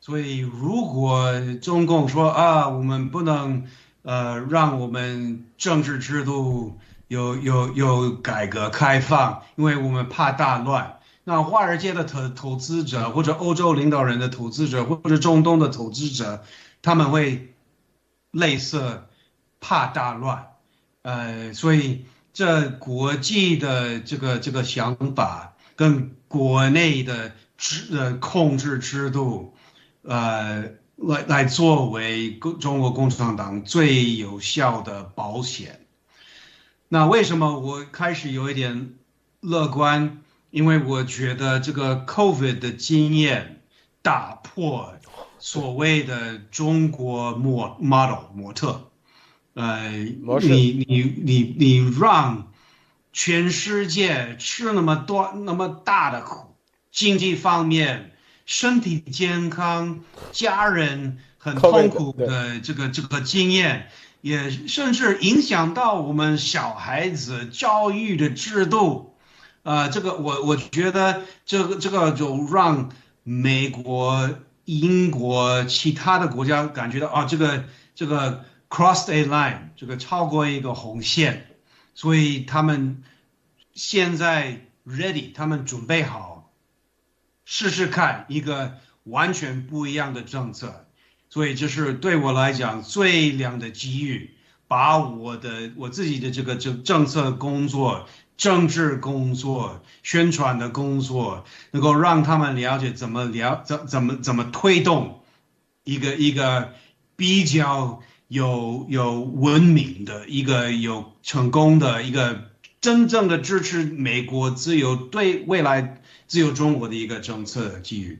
[0.05, 1.33] 所以，如果
[1.63, 3.65] 中共说啊，我们不能，
[4.03, 6.77] 呃，让我们政治制度
[7.07, 10.99] 有有有改革开放，因为我们怕大乱。
[11.23, 16.43] 那华尔街的投投资者，或者欧洲领导人的投资者，或者中东的投资者，
[16.83, 17.55] 他们会
[18.29, 19.05] 类似
[19.59, 20.49] 怕大乱。
[21.01, 29.54] 呃，所以这国际的这个这个想法跟国内的制呃控制制度。
[30.07, 35.85] 呃，来来作为共中国共产党最有效的保险。
[36.87, 38.93] 那为什么我开始有一点
[39.41, 40.21] 乐观？
[40.51, 43.61] 因为我觉得这个 COVID 的经验
[44.01, 44.93] 打破
[45.39, 48.89] 所谓的中国模 model 模特。
[49.53, 52.51] 呃，你你你你让
[53.11, 56.55] 全世界吃那么多那么大的苦，
[56.91, 58.14] 经济方面、
[58.45, 63.89] 身体健康、家人很痛苦的这个这个经验，
[64.21, 69.15] 也甚至影响到我们小孩子教育的制度。
[69.63, 72.91] 啊，这个我我觉得这个这个就让
[73.23, 74.29] 美国、
[74.65, 77.65] 英国其他的国家感觉到啊，这个
[77.95, 81.47] 这个 cross a line，这个超过一个红线，
[81.95, 83.01] 所以他们
[83.73, 86.34] 现在 ready，他们准备好
[87.45, 88.73] 试试看一个
[89.03, 90.85] 完全不一样的政策，
[91.29, 94.31] 所以这是对我来讲最亮的机遇，
[94.67, 98.07] 把我的我自己的这个政政策工作。
[98.37, 105.21] 政治工作、宣传的工作，能够让他们了解怎么了怎怎么怎么推动
[105.85, 106.73] 一个一个
[107.15, 118.19] 比较有有文明的一个有成功的一个真正的支持美国自由对未来自由中国的一个政策机遇。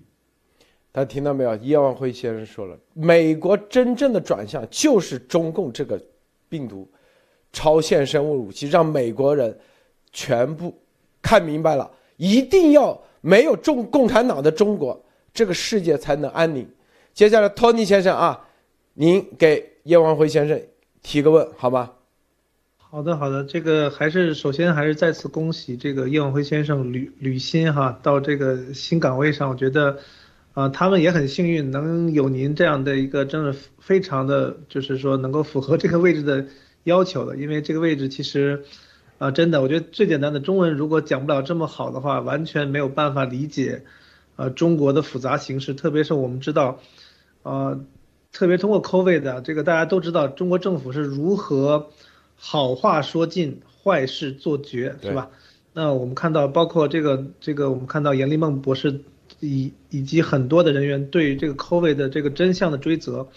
[0.91, 1.55] 大家听到没有？
[1.57, 6.01] 叶万辉先生说了，美国真正的转向就是中共这个
[6.47, 6.89] 病毒
[7.51, 9.57] 超限生物武器，让美国人。
[10.17, 10.73] 全部
[11.21, 14.97] 看明白了，一定要没有中共产党的中国，
[15.33, 16.65] 这个世界才能安宁。
[17.13, 18.47] 接下来，托尼先生啊，
[18.93, 20.57] 您给叶万辉先生
[21.03, 21.91] 提个问，好吗？
[22.95, 23.43] 好的，好的。
[23.43, 29.97] 这个还是首先还是再次恭喜这个叶王辉先生履履新哈到这个新岗位上，我觉得，
[30.53, 36.45] 啊，他们也很幸运能有您这样的一个，真的非常的就是说能够符合这个位置的
[36.85, 38.63] 要求的，因为这个位置其实。
[39.17, 43.83] 啊，真的，我觉得最简单的中文如果讲不了这么好的话，完全没有办法理解，
[44.37, 45.73] 呃，中国的复杂形势。
[45.73, 46.79] 特别是我们知道，
[47.43, 47.81] 呃，
[48.31, 51.89] 特别通过 COVID 的这个，大家都知道中国政府是如何
[52.35, 55.29] 好话说尽，坏事做绝，是吧？
[55.73, 59.01] 那我们看到，包括这个这个，我们看到严立梦博士
[59.39, 63.29] 以以及很多的人员对这个 COVID 的这个真相的追责，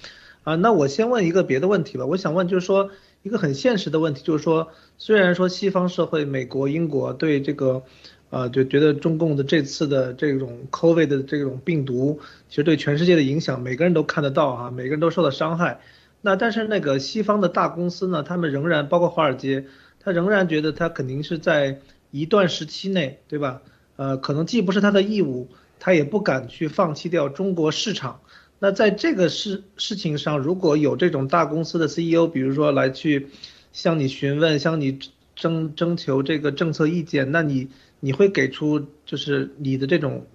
[0.45, 2.91] 啊，那我先问一个别的问题吧，我想问就是说。
[3.25, 7.83] 一个很现实的问题就是说，虽然说西方社会，美国、英国对这个，
[8.31, 15.81] 呃，就觉得中共的这次的这种 COVID 的这种病毒，其实对全世界的影响，每个人都看得到啊，每个人都受到伤害。
[16.21, 19.67] 那但是那个西方的大公司呢，他们仍然包括华尔街，
[20.01, 23.63] 他仍然觉得他肯定是在一段时期内，对吧？
[23.97, 25.49] 呃，可能既不是他的义务，
[25.79, 28.21] 他也不敢去放弃掉中国市场。
[28.61, 33.29] 那在这个事事情上，如果有这种大公司的 CEO，比如说来去
[33.73, 34.99] 向你询问、向你
[35.37, 37.69] 征征求这个政策意见，那你
[38.01, 40.27] 你会给出就是你的这种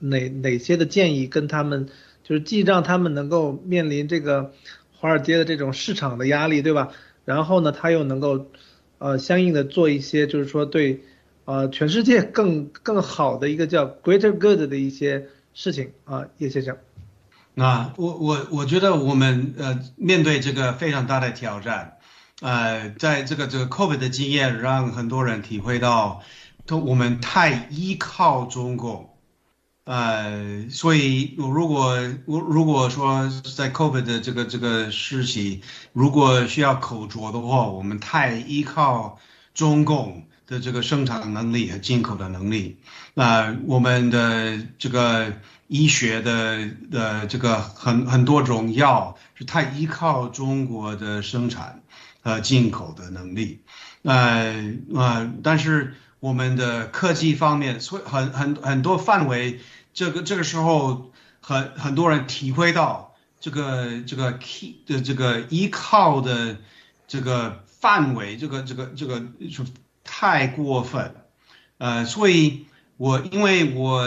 [0.00, 1.88] 哪哪些的建议，跟他们
[2.24, 4.52] 就是既让他们能够面临这个
[5.00, 6.88] 华尔街的这种市场的压力，对吧？
[7.24, 8.46] 然后呢，他又能够
[8.98, 11.04] 呃相应的做一些就是说对
[11.44, 16.76] 呃全世界更更好的一个叫 greater good 的一些事情啊，叶先生。
[17.54, 21.98] 那我我我觉得我们呃面对这个非常大的挑战，
[22.40, 26.22] 呃，在这个这个 COVID 的经验让很多人体会到，
[26.66, 29.17] 都我们太依靠中共，
[29.88, 33.26] 呃，所以如果我如果说
[33.56, 35.62] 在 COVID 的这个这个时期，
[35.94, 39.18] 如果需要口拙的话，我们太依靠
[39.54, 42.76] 中共的这个生产能力和进口的能力，
[43.14, 45.32] 那我们的这个。
[45.70, 51.82] 医学的的这个很很多种药是太依靠中国的生产
[52.22, 53.60] 和进口的能力，
[54.00, 59.60] 呃呃，但是我们的科技方面，所以很很很多范围，
[59.98, 66.58] 这个这个时候很很多人体会到这个这个 key 的这个依靠的
[67.08, 69.20] 这个范围，这个这个这个
[69.50, 69.64] 是
[70.04, 71.16] 太过分，
[71.78, 74.06] 呃，所以我因为我。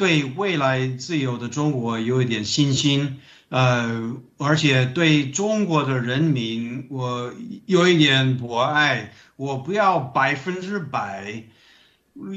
[0.00, 3.18] 对未来自由的中国有一点信心，
[3.50, 7.34] 呃，而且对中国的人民我
[7.66, 9.12] 有一点博爱。
[9.36, 11.44] 我不要百分之百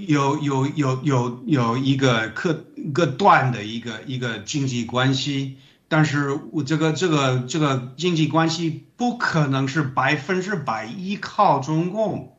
[0.07, 5.57] 有有有有有一个客个断的一个一个经济关系，
[5.87, 12.35] 但是我这个这个这个经济关系不可能是百分之百依靠中共。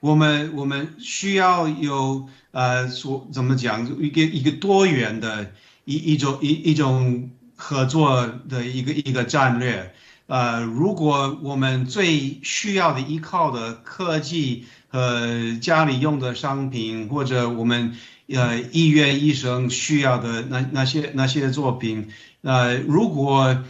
[0.00, 2.28] 我们我们需要有。
[2.56, 5.50] 呃，说怎么讲一个一个多元的
[5.84, 9.92] 一一种一一种合作的一个一个战略。
[10.28, 17.96] 呃，如果我们最需要的依靠的科技呃家里用的商品，或者我们
[18.28, 22.08] 呃医院医生需要的那那些那些作品，
[22.42, 23.64] 呃，如果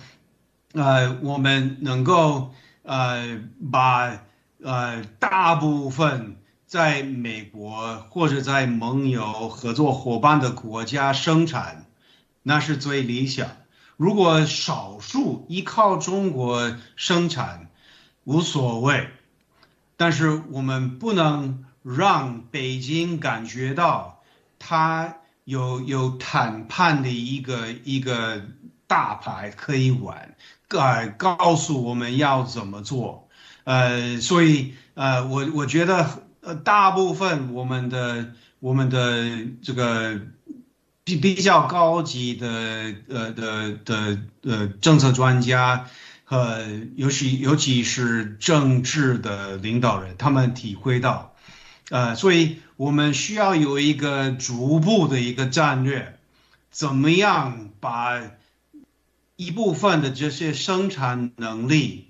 [0.74, 2.52] 呃我们能够
[2.82, 3.40] 呃
[3.72, 4.20] 把
[4.62, 6.36] 呃大部分。
[6.66, 11.86] 在美国或者在盟友合作伙伴的国家生产，
[12.42, 13.46] 那是最理想。
[13.96, 17.68] 如果少数依靠中国生产，
[18.24, 19.08] 无所谓，
[19.96, 24.22] 但是我们不能让北京感觉到
[24.58, 28.42] 他有有谈判的一个一个
[28.86, 30.34] 大牌可以玩，
[30.68, 33.28] 呃，告诉我们要怎么做，
[33.64, 40.20] 呃，所以呃，我我觉得呃，大部分我们的我们的这个。
[41.06, 42.48] 比比较高级的
[43.10, 45.84] 呃的的呃政策专家
[46.28, 46.66] 呃
[46.96, 51.34] 尤其尤其是政治的领导人，他们体会到，
[51.90, 56.18] 呃，所以我们需要有一个逐步的一个战略，
[56.70, 58.22] 怎么样把
[59.36, 62.08] 一部分的这些生产能力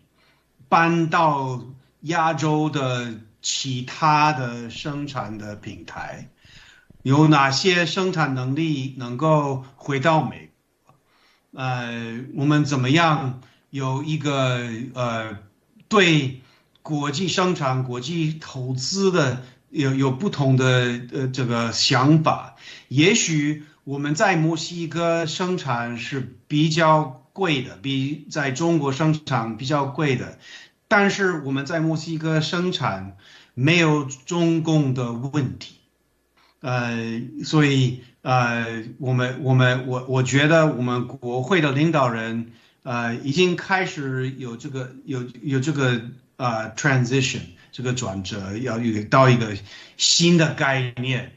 [0.68, 1.64] 搬到
[2.02, 6.28] 亚洲的其他的生产的平台。
[7.02, 10.50] 有哪些生产能力能够回到美
[10.84, 10.94] 国？
[11.60, 13.42] 呃，我们怎么样
[13.74, 14.60] 有一个
[14.94, 15.36] 呃
[15.88, 16.42] 对
[16.80, 22.54] 国际生产、国际投资的有有不同的呃这个想法？
[22.86, 30.38] 也许我们在墨西哥生产是比较贵的，比在中国生产比较贵的，
[30.86, 33.16] 但是我们在墨西哥生产
[33.54, 35.74] 没有中共的问题。
[36.60, 42.52] 呃，所以呃，我们我们我我觉得我们国会的领导人
[42.84, 46.00] 呃已经开始有这个有有这个
[46.36, 47.40] 呃 transition
[47.72, 49.56] 这个转折，要有到一个
[49.96, 51.32] 新的概念，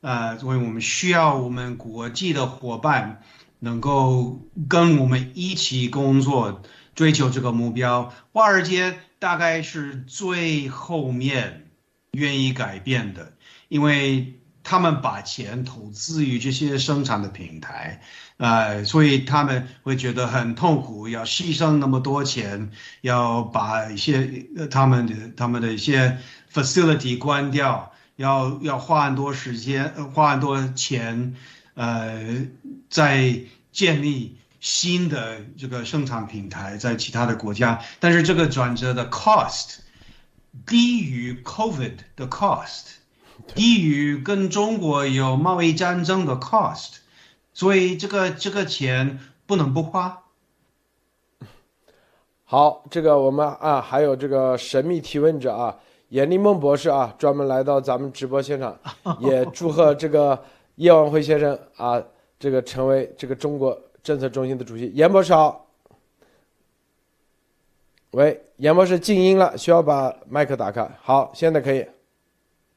[0.00, 3.22] 呃，所以我们需要我们国际的伙伴
[3.58, 6.62] 能够跟我们一起工作，
[6.94, 8.10] 追求这个目标。
[8.32, 11.70] 华尔街大概是最后面
[12.12, 13.34] 愿意改变的，
[13.68, 14.38] 因为。
[14.64, 18.00] 他们把钱投资于这些生产的平台，
[18.36, 26.16] 呃，所以他们会觉得很痛苦，要牺牲那么多钱，要把一些他们的他们的一些
[26.52, 31.34] facility 关掉，要要花很多时间，花很多钱，
[31.74, 32.46] 呃，
[32.88, 33.40] 在
[33.72, 39.78] 建立新的这个生产平台，在其他的国家，但是这个转折的 cost
[40.66, 43.01] 低于 COVID 的 cost。
[43.54, 46.96] 低于跟中国有贸易战争的 cost，
[47.52, 50.22] 所以这个这个钱不能不花。
[52.44, 55.76] 好，这个我们啊，还有这个神秘提问者啊，
[56.10, 58.78] 严立梦博士啊，专门来到咱们直播现场，
[59.20, 60.38] 也祝贺这个
[60.74, 62.02] 叶万辉先生啊，
[62.38, 64.88] 这个成为这个中国政策中心的主席。
[64.88, 65.66] 严博士好，
[68.10, 70.86] 喂，严博士静音了，需要把麦克打开。
[71.00, 71.86] 好，现在可以。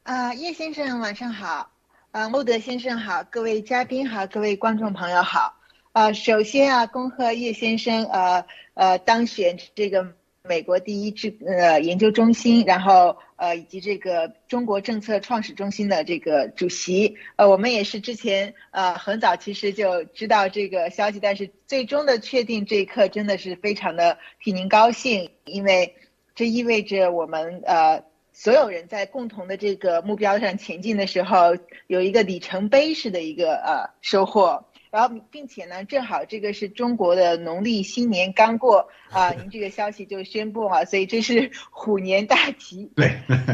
[0.06, 1.72] 啊，叶先生晚上好，
[2.12, 5.56] 啊，穆德先生好，各位嘉宾好，各位观众朋友好。
[5.94, 8.46] 啊，首先啊，恭贺叶先生呃
[8.76, 17.18] 呃当选这个美国第一智呃研究中心，然后呃以及这个中国政策创始中心的这个主席。
[17.36, 25.96] 呃，我们也是之前呃很早其实就知道这个消息，但是最终的确定这一刻真的是非常的替您高兴，因为
[26.36, 28.04] 这意味着我们呃。
[28.38, 31.56] 所有人在共同的这个目标上前进的时候，
[31.88, 34.66] 有一个里程碑式的一个呃收获。
[34.92, 42.92] 然后，并且呢，正好这个是中国的农历新年刚过啊， 您这个消息就宣布啊，所以这是虎年大吉。
[42.94, 43.10] 对，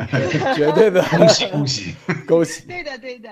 [0.58, 1.96] 绝对的恭喜恭喜
[2.28, 2.66] 恭喜。
[2.68, 3.30] 对的对的。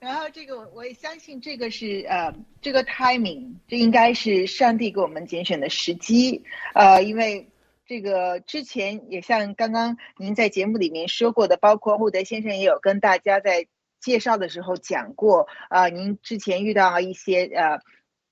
[0.00, 6.42] 然后这个我也相信这个是呃这个 timing，这应该是上帝给我们拣选的时机，
[6.74, 7.46] 呃，因为。
[7.88, 13.66] 这个之前也像刚刚您在节目里面说过的，包括穆德先生也有跟大家在
[13.98, 17.80] 介绍的时候讲过啊，您之前遇到一些呃，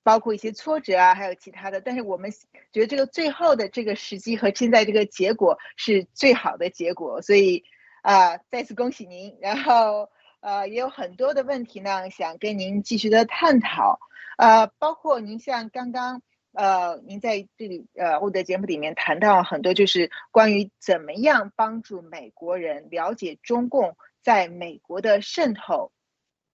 [0.03, 2.29] 包括一些挫折啊，还有其他的，但是我们
[2.71, 7.63] 觉得这个最后的这个时机和现在这个结果是最好的结果，所以
[8.03, 9.35] 啊，再次恭喜您。
[9.41, 10.07] 然后
[10.39, 13.97] 呃，也有很多的问题呢，想跟您继续的探讨，
[14.37, 16.21] 呃，包括您像刚刚。
[16.57, 25.91] 呃，您在这里呃，我的节目里面谈到很多，就是关于怎么样帮助美国人了解中共在美国的渗透，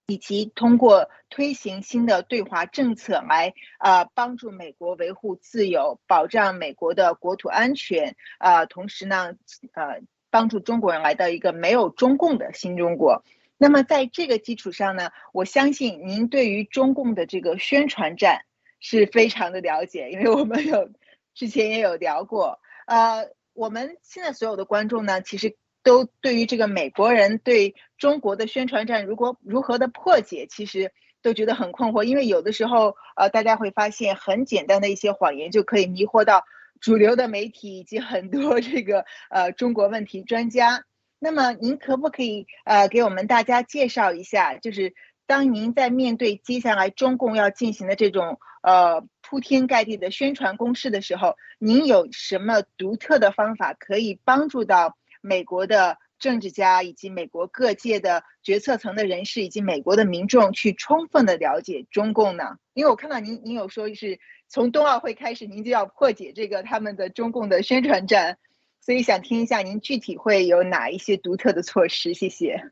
[0.06, 9.36] 以及通过推行新的对华政策来呃帮助美国维护自由，保障美国的国土安全，呃，同时呢，
[9.72, 13.24] 呃，帮助中国人来到一个没有中共的新中国。
[13.58, 18.44] 那么在这个基础上呢，我相信您对于中共的这个宣传战。
[18.86, 20.92] 是非常的了解，因为我们有
[21.34, 22.60] 之前也有聊过。
[22.86, 32.04] 呃，我们现在所有的观众呢，其实都对于这个美国人对中国的宣传战如果如何的破解，其实都觉得很困惑。
[32.04, 36.44] 因为有的时候，呃，大家会发现很简单的一些谎言就可以迷惑到
[36.82, 40.84] 主流的媒体以及很多这个呃中国问题专家。
[41.20, 44.94] 那么您可不可以呃给我们大家介绍一下，就是
[45.34, 62.58] 当您在面对接下来中共要进行的这种呃铺天盖地的宣传攻势的时候，您有什么独特的方法可以帮助到美国的政治家以及美国各界的决策层的人士以及美国的民众去充分的了解中共呢？
[62.76, 68.38] 因为我看到您您有说是从冬奥会开始，您就要破解这个他们的中共的宣传战。
[68.82, 72.14] 所以想听一下您具体会有哪一些独特的措施？
[72.14, 72.70] 谢谢。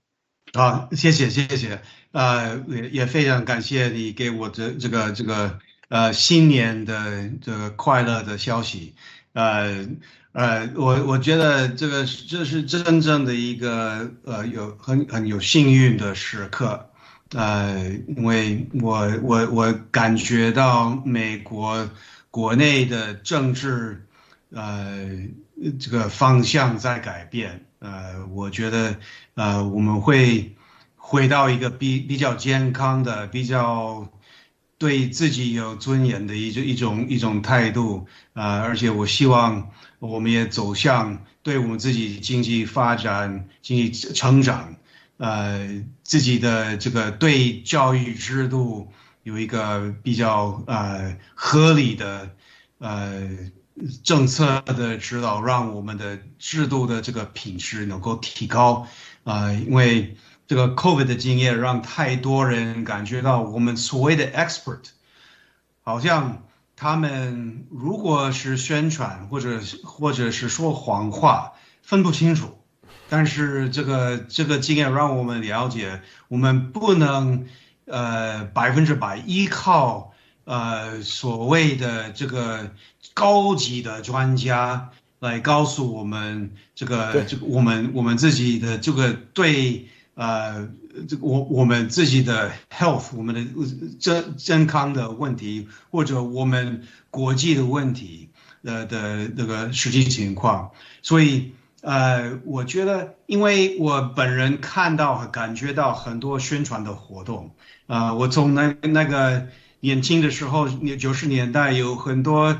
[0.53, 1.81] 好，谢谢谢谢，
[2.11, 8.93] 呃，也也非常感谢你给我的这个这个呃新年的这个快乐的消息，
[9.33, 9.87] 呃
[10.33, 16.89] 呃，我我觉得这个这是真正的一个呃有很很有幸运的时刻，
[17.31, 21.89] 呃，因为我我我感觉到美国
[22.29, 24.05] 国内的政治，
[24.49, 25.09] 呃。
[25.79, 28.95] 这个方向在改变，呃，我觉得，
[29.33, 30.55] 呃，我们会
[30.95, 34.07] 回到一个比比较健康的、比较
[34.77, 44.75] 对自己有尊严的一种一种一种态度，啊，而且我希望我们也走向对我们自己经济发展、经济成长，
[45.17, 48.91] 呃，自己的这个对教育制度
[49.23, 52.29] 有一个比较呃合理的，
[52.77, 53.51] 呃。
[54.03, 58.85] 政策的指导让我们的制度的这个品质能够提高，
[59.23, 64.89] 啊，因为这个 COVID 的经验让太多人感觉到我们所谓的 expert，
[65.83, 66.43] 好像
[66.75, 72.59] 他们如果是宣传或者或者是说谎话分不清楚，
[73.07, 77.47] 但是这个这个经验让我们了解，我们不能
[77.85, 80.11] 呃百分之百依靠
[80.43, 82.71] 呃所谓的这个。
[83.13, 84.89] 高级的专家
[85.19, 90.67] 来告诉我们这个这个我们我们自己的这个对呃
[91.07, 93.45] 这个我我们自己的 health 我们的
[93.99, 98.29] 健健康的问题或者我们国际的问题
[98.63, 100.71] 的的那个实际情况，
[101.03, 101.51] 所以
[101.81, 107.51] 呃我觉得因为我本人看到和感觉到很多宣传的活动
[107.85, 109.47] 啊，我从那那个
[109.81, 112.57] 年轻的时候九十年代有很多。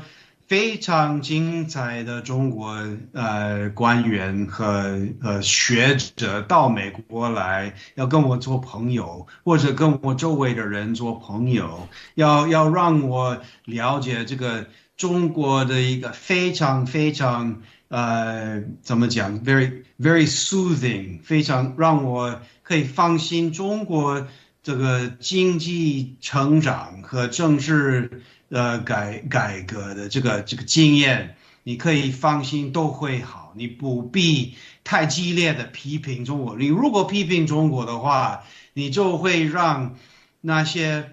[0.52, 2.76] 非常精彩的中国
[3.14, 24.26] 呃官员和呃学者到美国来，要跟我做朋友，或者跟我周围的人做朋友，要要让我了解这个中国的一个非常非常呃怎么讲，very very soothing，非常让我可以放心中国
[24.62, 28.20] 这个经济成长和政治。
[28.52, 36.54] 呃，改改革的这个这个经验，你可以放心都会好，你不必太激烈的批评中国。
[36.58, 38.44] 你如果批评中国的话，
[38.74, 39.96] 你就会让
[40.42, 41.12] 那些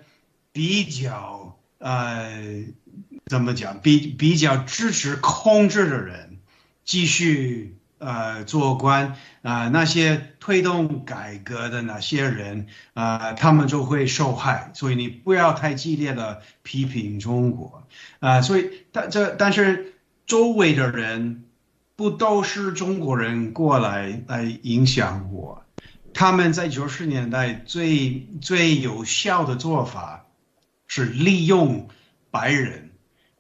[0.51, 2.65] 比较呃
[3.27, 6.39] 怎么讲，比比较支持控制的人
[6.83, 7.78] 继续。
[7.99, 14.71] 呃，做官啊，那些推动改革的那些人啊，他们就会受害。
[14.73, 17.83] 所以你不要太激烈的批评中国
[18.21, 18.41] 啊。
[18.41, 19.95] 所以，但这但是
[20.25, 21.43] 周围的人
[21.97, 25.61] 不都是中国人过来来影响我？
[26.13, 30.25] 他们在九十年代最最有效的做法
[30.87, 31.89] 是利用
[32.31, 32.91] 白人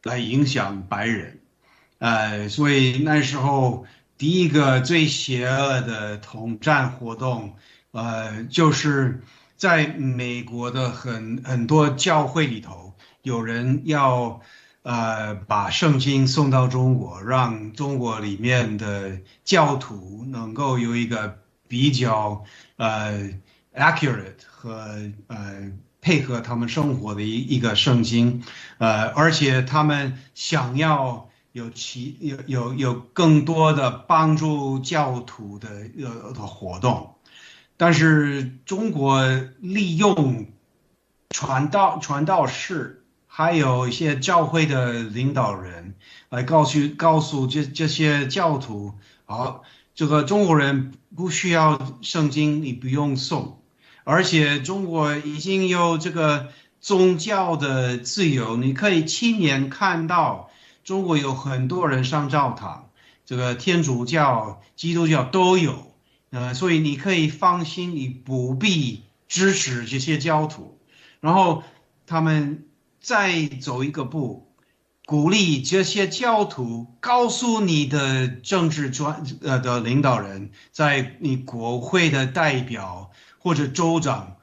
[0.03, 1.39] 来影响白人，
[1.99, 3.85] 呃，所以那时候。
[4.19, 7.55] 第一个最邪恶的统战活动，
[7.91, 9.23] 呃，就是
[9.55, 14.41] 在美国的很很多教会里头，有人要
[14.83, 21.39] 呃把圣经送到中国，让中国里面的教徒能够有一个
[21.69, 22.43] 比较
[22.75, 23.29] 呃
[23.73, 28.43] accurate 和呃配合他们生活的一一个圣经，
[28.79, 31.28] 呃，而且他们想要。
[31.51, 37.15] 有其有有有更多的帮助教徒的呃的活动，
[37.75, 39.25] 但是中国
[39.59, 40.45] 利用
[41.31, 45.95] 传道传道士，还有一些教会的领导人
[46.29, 48.93] 来告诉告诉这这些教徒，
[49.25, 49.63] 好，
[49.95, 53.59] 这个中国人不需要圣经，你不用送，
[54.03, 60.48] 而且中国已经有这个宗教的自由，你可以亲眼看到。
[60.83, 62.89] 中国有很多人上教堂，
[63.25, 65.93] 这个天主教、基督教都有，
[66.31, 70.79] 呃，所以你可以放心，你不必支持这些教徒。
[71.19, 71.63] 然后
[72.07, 72.65] 他们
[72.99, 74.51] 再走一个步，
[75.05, 84.37] 鼓励这些教徒告诉你的政治专呃的领导人，在你国会的代表或者州长，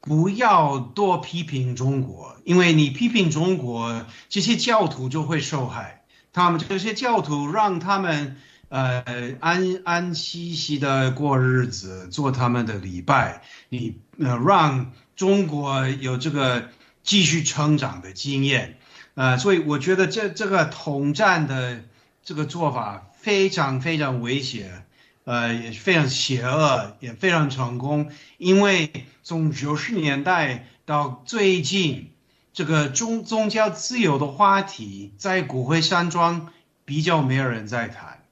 [0.00, 6.04] 不要多批评中国，因为你批评中国，这些教徒就会受害。
[6.32, 8.36] 他们这些教徒让他们
[8.68, 9.04] 呃
[9.40, 14.92] 安安息息的过日子，做他们的礼拜，你呃让。
[15.18, 16.68] 中国有这个
[17.02, 18.78] 继续成长的经验，
[19.14, 21.82] 呃，所以我觉得这这个统战的
[22.22, 24.86] 这个做法非常非常危险，
[25.28, 28.10] 呃，也非常邪恶，也非常成功。
[28.38, 28.90] 因为
[29.22, 32.12] 从九十年代到最近，
[32.54, 36.50] 这个宗宗教自由的话题在骨灰山庄
[36.86, 38.24] 比较没有人在谈，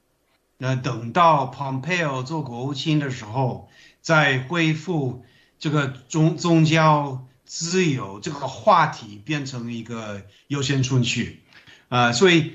[0.57, 3.69] 那，等到 Pompeo 做国务卿的时候
[4.01, 5.23] 再恢复。
[5.59, 11.43] 这个宗宗教自由这个话题变成一个优先顺序，
[11.89, 12.55] 啊，所以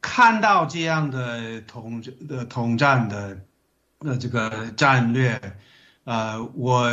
[0.00, 3.40] 看到这样的统的统战的
[3.98, 5.40] 呃这个战略，
[6.04, 6.90] 呃，我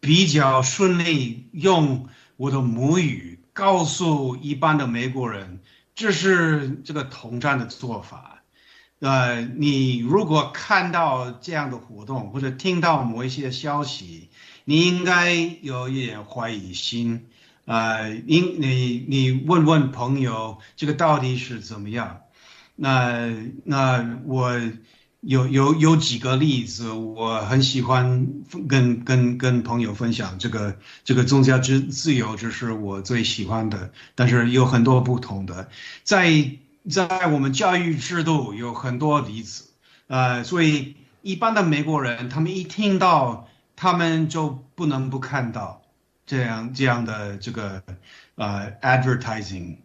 [0.00, 5.60] 比较顺利用我的母语告诉一般的美国人，
[5.94, 8.42] 这是这个统战的做法，
[9.00, 14.28] 呃，你如果看到这样的活动或者听到某一些消息。
[14.70, 15.32] 你应该
[15.62, 17.28] 有一点怀疑心，
[17.64, 22.20] 呃，你你你问问朋友，这个到底是怎么样？
[22.76, 23.32] 那
[23.64, 24.60] 那我
[25.20, 28.26] 有有有几个例子，我很喜欢
[28.68, 30.38] 跟跟跟朋友分享。
[30.38, 33.90] 这个这个宗教之自由，这是我最喜欢的。
[34.14, 35.68] 但是有很多不同的，
[36.04, 36.52] 在
[36.90, 39.64] 在我们教育制度有很多例子，
[40.06, 43.46] 呃，所以一般的美国人，他们一听到。
[43.80, 45.82] 他们就不能不看到
[46.26, 47.80] 这样这样的这个
[48.34, 49.76] 呃 advertising，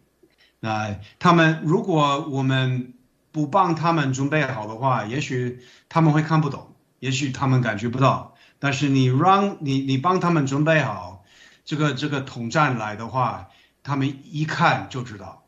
[0.58, 2.93] 那他们如果我们
[3.34, 5.58] 不帮他们准备好的话，也许
[5.88, 8.36] 他们会看不懂，也许他们感觉不到。
[8.60, 11.24] 但是你让你你帮他们准备好
[11.64, 13.48] 这个这个统战来的话，
[13.82, 15.42] 他们一看就知道，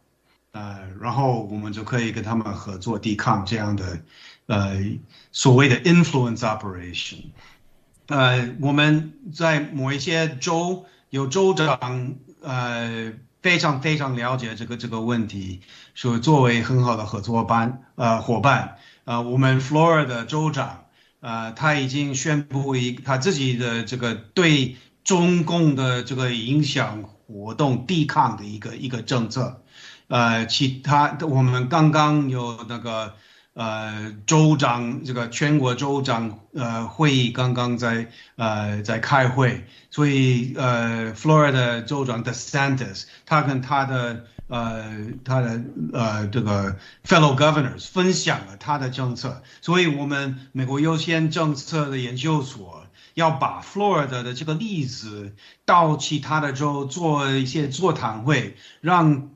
[0.51, 4.01] 呃，然后我们就可以跟他们合作抵抗这样的
[4.47, 4.83] 呃
[5.31, 7.27] 所谓的 influence operation。
[8.09, 13.13] 呃，我们在某一些州有州长，呃，
[13.43, 15.61] 非常非常了解这个这个问题，
[15.97, 20.85] 说作为很好的合作班呃伙伴，呃，我们 Florida 州长，
[21.21, 29.63] 呃，他已经宣布一他自己的这个对中共的这个影响活动抵抗的一个一个政策，
[30.09, 33.15] 呃，其他我们刚刚有那个。
[33.59, 45.63] 呃，州长这个全国州长呃会议刚刚在呃在开会，所以呃，Florida 州长 DeSantis 他跟他的呃他的
[45.95, 46.77] 呃这个
[47.07, 52.85] fellow governors 分享了他的政策，所以我们美国优先政策的研究所
[53.15, 55.33] 要把 Florida 的这个例子
[55.65, 59.31] 到其他的州做一些座谈会，让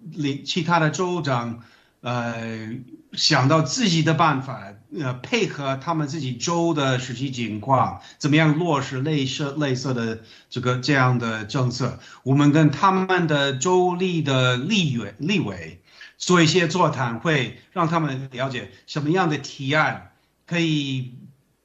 [0.45, 1.63] 其他的州长
[2.03, 2.75] 呃。
[3.13, 11.99] 想到自己的办法，呃，配合他们自己州的实际情况，怎么样落实类似类似的这个这样的政策？
[12.23, 15.81] 我们跟他们的州立的立委立委
[16.19, 20.13] 做一些座谈会，让他们了解什么样的提案
[20.47, 21.15] 可以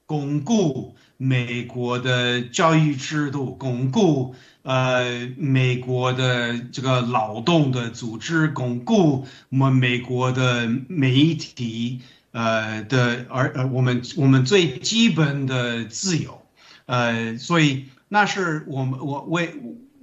[0.06, 4.36] 巩固美国的教育制度，巩固。
[4.66, 12.02] 呃，美国的这个劳动的组织巩固我们美国的媒体，
[12.32, 16.42] 呃的，而呃我们我们最基本的自由，
[16.88, 19.54] 呃，所以那是我们我为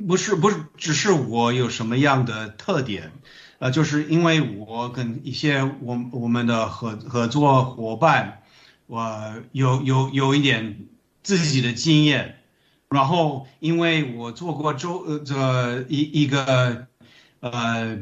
[0.06, 3.10] 不是不是只是我有什么样的特点，
[3.58, 8.42] 呃，就是因为我跟一些我我们的合合作伙伴，
[8.86, 10.86] 我有有有一点
[11.24, 12.36] 自己的经验。
[12.93, 16.86] 然后，因为我做过州呃这一一个
[17.40, 17.99] 呃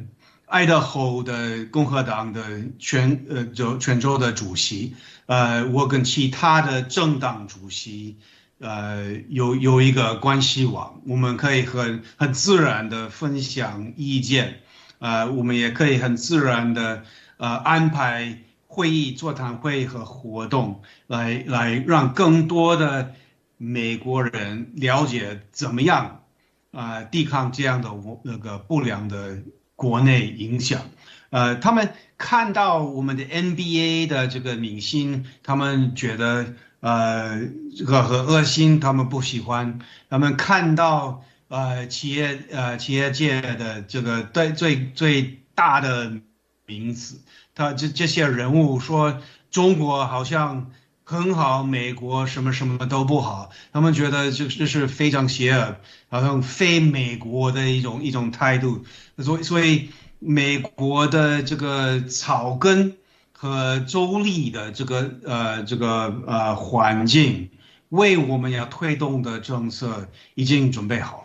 [0.47, 2.43] 爱德荷的共和党的
[2.79, 4.95] 全呃州全州的主席，
[5.27, 8.19] 呃，我跟其他的政党主席
[8.59, 14.61] 呃有有一个关系网，我们可以很很自然的分享意见，
[14.99, 17.05] 呃，我们也可以很自然的
[17.37, 23.15] 呃安排会议、座谈会和活动，来来让更多的。
[23.63, 26.23] 美国人了解怎么样
[26.71, 27.91] 啊抵抗这样的
[28.25, 29.43] 那个不良的
[29.77, 30.81] 国内影响，
[31.29, 37.43] 呃，他们看到我们的 NBA 的这个明星，他们觉得呃，
[37.77, 39.79] 这个很恶心，他们不喜欢。
[40.09, 46.21] 他们看到呃企业呃企业界的这个最最最大的
[46.65, 47.21] 名字，
[47.55, 50.71] 他这这些人物说中国好像
[51.11, 53.51] 很好，美国什么什么都不好。
[53.73, 55.77] 他们觉得这这是非常邪恶，
[56.09, 58.85] 好像非美国的一种一种态度。
[59.19, 59.91] 所以所以
[60.21, 62.97] 美国的这个草根。
[63.33, 67.49] 和州立的这个呃这个呃环境，
[67.89, 71.25] 为我们要推动的政策已经准备好了。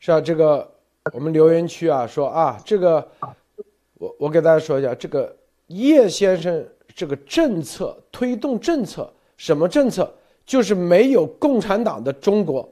[0.00, 0.70] 是啊，这个
[1.14, 3.10] 我们留言区啊说啊，这个
[3.94, 5.34] 我我给大家说一下，这个
[5.68, 10.12] 叶先生这个政策推动政策什么政策，
[10.44, 12.68] 就是没有共产党的中国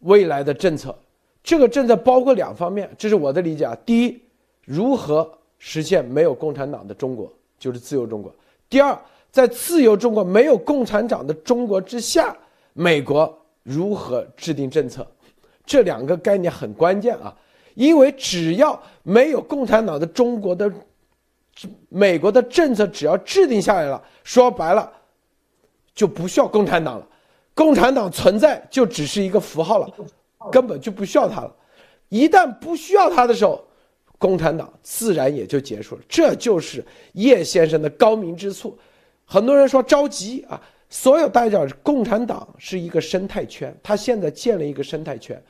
[0.00, 0.96] 未来的政策。
[1.42, 3.76] 这个政策包括两方面，这是我的理解啊。
[3.84, 4.20] 第一，
[4.64, 5.38] 如何。
[5.64, 8.34] 实现没有共产党的中国就是自由中国。
[8.68, 8.98] 第二，
[9.30, 12.36] 在自由中国没有共产党的中国之下，
[12.72, 15.06] 美国如何制定政策？
[15.64, 17.32] 这两个概念很关键啊！
[17.76, 20.68] 因为只要没有共产党的中国的，
[21.88, 24.90] 美国的政策只要制定下来了，说白了，
[25.94, 27.06] 就不需要共产党了。
[27.54, 29.88] 共产党存在就只是一个符号了，
[30.50, 31.54] 根本就不需要它了。
[32.08, 33.62] 一旦不需要它的时候，
[34.18, 38.78] 共产党自然也就结束了，这就是叶先生的高明之处。
[39.24, 45.40] 很多人说着急啊，所有代表共产党是一个生态圈，他现在建了一个生态圈。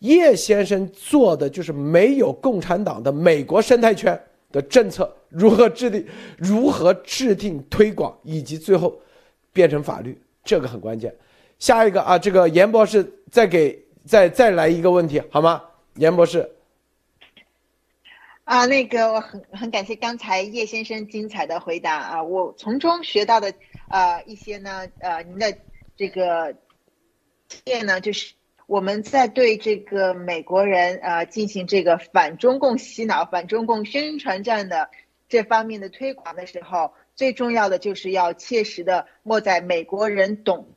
[0.00, 4.20] 叶先生做的就是没有共产党的美国生态圈
[4.50, 9.00] 的政策如何制定、如何制定推广，以及最后
[9.52, 11.14] 变成法律，这个很关键。
[11.58, 15.62] 下一个啊，这个严博士再给再再来一个问题好吗？
[15.96, 16.48] 严博士。
[18.44, 23.52] 啊，那个我很很感谢刚才叶先生精彩的回答啊，我从中学到的
[23.90, 25.54] 呃一些呢呃您的
[25.96, 26.54] 这个
[27.48, 28.32] 经验呢，就是
[28.68, 34.90] 我们在对这个美国人呃进行这个反中共洗脑、反中共宣传战的
[35.26, 40.68] 这方面的推广的时候，最重要的就是要切实的莫在美国人懂。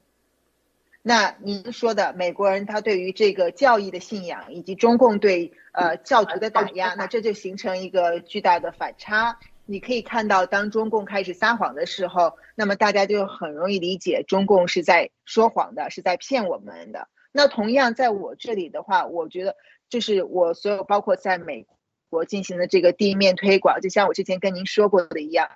[1.02, 9.38] 那您说的美国人他对于这个教义的信仰，以及中共对呃教徒的打压，那这就形成一个巨大的反差。
[9.66, 17.10] 你可以看到，当中共开始撒谎的时候，那么大家就很容易理解中共是在说谎的，是在骗我们的。
[17.32, 19.56] 那同样在我这里的话，我觉得
[19.90, 21.66] 就是我所有包括在美
[22.10, 25.50] 国进行的这个地面推广，就像我之前跟您说过的一样。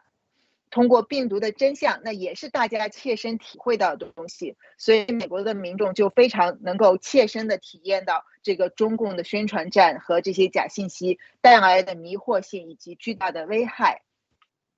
[0.72, 14.02] 通过病毒的真相，那也是大家切身体会到的东西，所以美国的民众就非常能够切身的体验到这个中共的宣传战和这些假信息带来的迷惑性以及巨大的危害。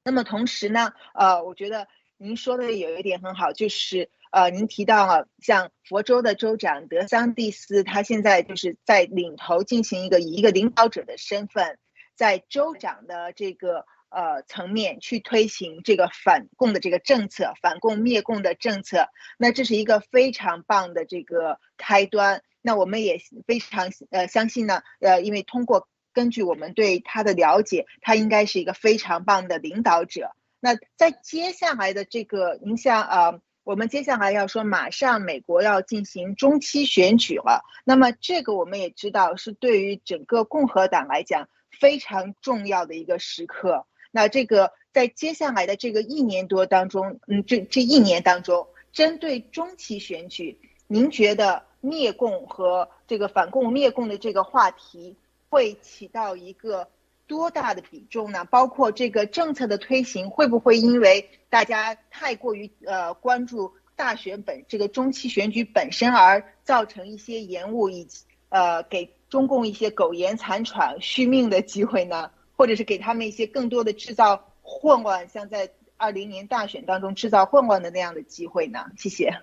[0.03, 1.87] 那么同时呢，呃，我觉得
[2.17, 11.77] 您说的有一点很好，就是呃，您提到了像佛州的州长德桑蒂斯，他现在就是在领头进行一个以一个领导者的身份，
[12.15, 13.85] 在州长的这个。
[14.09, 22.41] 呃，层面去推行这个反共的这个政策，反共灭共的政策，那这是一个非常棒的这个开端。
[22.61, 30.31] 那我们也非常呃相信呢，呃，因为通过根据我们对他的了解，他应该是一个非常棒的领导者。
[30.61, 43.85] 那在接下来的这个，您像呃，我们接下来要说，马上美国要进行中期选举了，那么这个我们也知道是对于整个共和党来讲非常重要的一个时刻。
[44.09, 50.57] 那这个在接下来的这个一年多当中，嗯，这这一年当中，针对中期选举，
[50.87, 55.17] 您觉得灭共和这个反共灭共的这个话题
[55.49, 56.87] 会起到一个
[57.27, 58.45] 多大的比重呢？
[58.45, 72.31] 包括这个政策的推行，会不会因为大家太过于呃关注大选本这个中期选举本身而造成一些延误，以及呃给中共一些苟延残喘续命的机会呢？
[72.55, 78.85] 或者是给他们一些更多的制造混乱，像在二零年大选当中制造混乱的那样的机会呢？
[78.97, 79.41] 谢谢。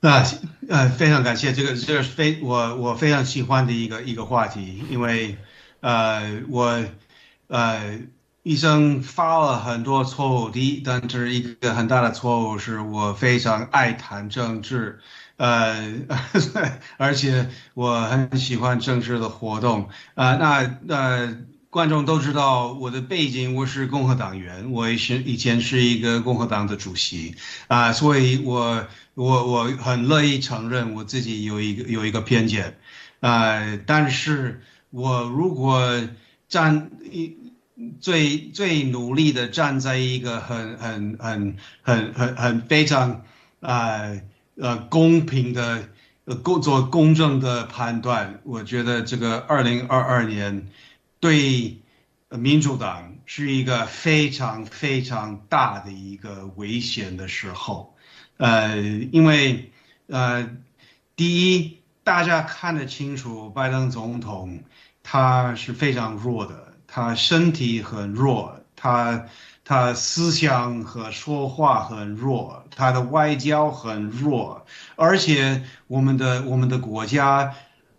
[0.00, 0.22] 那，
[0.68, 5.36] 呃，非常感谢这个，这是非我我非常喜欢的一个一个话题，因为
[5.82, 6.82] 呃，我
[7.48, 7.98] 呃
[8.42, 15.00] 一生犯了很多错误，第一，但是一个很大的错误是我非常爱谈政治，
[15.36, 15.92] 呃，
[16.96, 21.36] 而且我很喜欢政治的活动，啊，那呃。
[21.72, 27.34] 观众都知道我的背景，我是共和党员，我以前以前是一个共和党的主席
[27.66, 32.76] 啊，所以我我我很乐意承认我自己有一个有一个偏见
[33.20, 34.60] 啊，但是
[34.92, 36.00] 我如果
[36.48, 37.36] 站一
[37.98, 43.24] 最最努力的站在一个很很很很很很非常
[43.60, 44.20] 啊
[44.56, 45.88] 呃公平的
[46.26, 48.40] 呃公做公正的判断。
[48.44, 50.68] 我觉得这个二零二二年
[51.18, 51.78] 对
[52.28, 57.94] 民主党是一个非常非常大的一个危险的时候，
[58.36, 59.72] 呃，因为
[60.06, 60.54] 呃，
[61.16, 64.62] 第一，大家看得清楚，拜登总统
[65.02, 69.26] 他是非常弱的，他身体很弱，他
[69.64, 77.54] 他思想和说话很弱，他的外交很弱，而且我们的我们的国家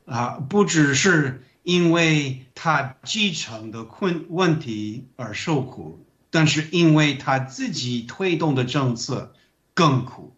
[0.06, 1.44] 啊，不只是。
[1.64, 9.34] 因为他继承的困问题而受苦，但是因为他自己推动的政策
[9.74, 10.36] 更苦，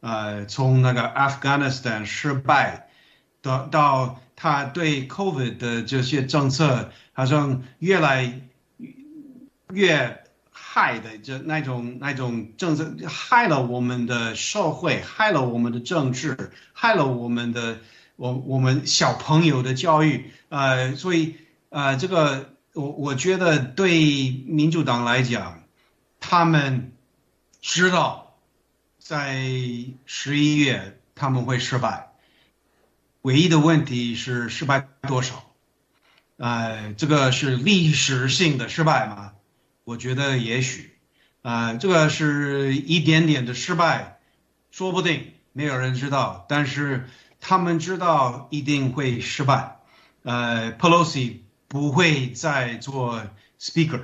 [0.00, 2.88] 呃，从那个 Afghanistan 失败，
[3.42, 8.40] 到到他对 COVID 的这些政策，好像越来
[9.72, 17.78] 越害的这那种那种政策，害了我们的社会，害了我们的政治，害了我们的。
[18.16, 21.34] 我我们小朋友的教育，呃，所以
[21.70, 25.64] 呃，这个我我觉得对民主党来讲，
[26.20, 26.92] 他们
[27.62, 28.36] 知道
[28.98, 29.42] 在
[30.04, 32.11] 十一月他们会失败，
[33.22, 35.44] 唯一的问题是失败多少，
[36.36, 39.32] 呃，这个是历史性的失败吗？
[39.82, 40.92] 我觉得也许，
[41.42, 44.18] 啊，这个是一点点的失败，
[44.70, 47.08] 说不定没有人知道，但是。
[47.44, 49.78] 他们知道一定会失败，
[50.22, 53.20] 呃，Pelosi 不会再做
[53.58, 54.02] Speaker，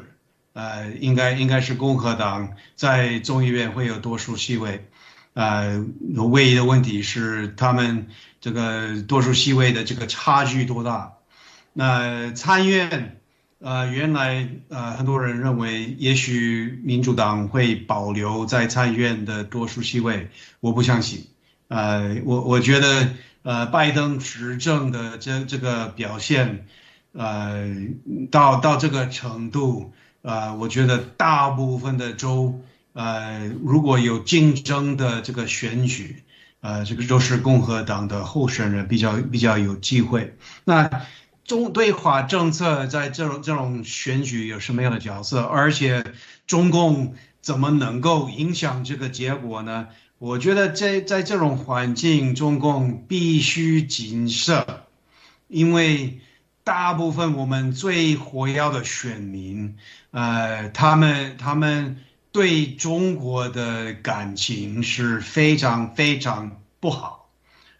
[0.54, 4.88] 呃，应该应该是共和党在众议院会有多数席位，
[5.34, 5.86] 呃，
[6.32, 8.08] 唯一的问题是他们
[8.48, 11.12] 这个多数席位的这个差距多大？
[11.74, 13.20] 那参院，
[13.58, 20.30] 呃，原来呃很多人认为也许民主党会保留在参议院的多数席位，
[20.60, 21.26] 我不相信，
[21.68, 23.08] 呃，我我觉得。
[23.42, 26.66] 呃，拜登执政的这这个表现，
[27.12, 27.64] 呃，
[28.30, 32.60] 到到这个程度，呃，我觉得大部分的州，
[32.92, 36.24] 呃，如果有竞争的这个选举，
[36.60, 40.36] 呃，这个都是共和党的候选人比较比较有机会。
[40.64, 40.90] 那
[41.44, 45.40] 中对华政策在这种这种选举有什么样的角色？
[45.42, 46.04] 而且
[46.46, 49.88] 中共怎么能够影响这个结果呢？
[50.18, 54.66] 我觉得在在这种环境，中共必须谨慎，
[55.46, 56.20] 因为
[56.64, 59.76] 大部分我们最活跃的选民，
[60.10, 61.98] 呃，他们他们
[62.32, 67.30] 对中国的感情是非常非常不好，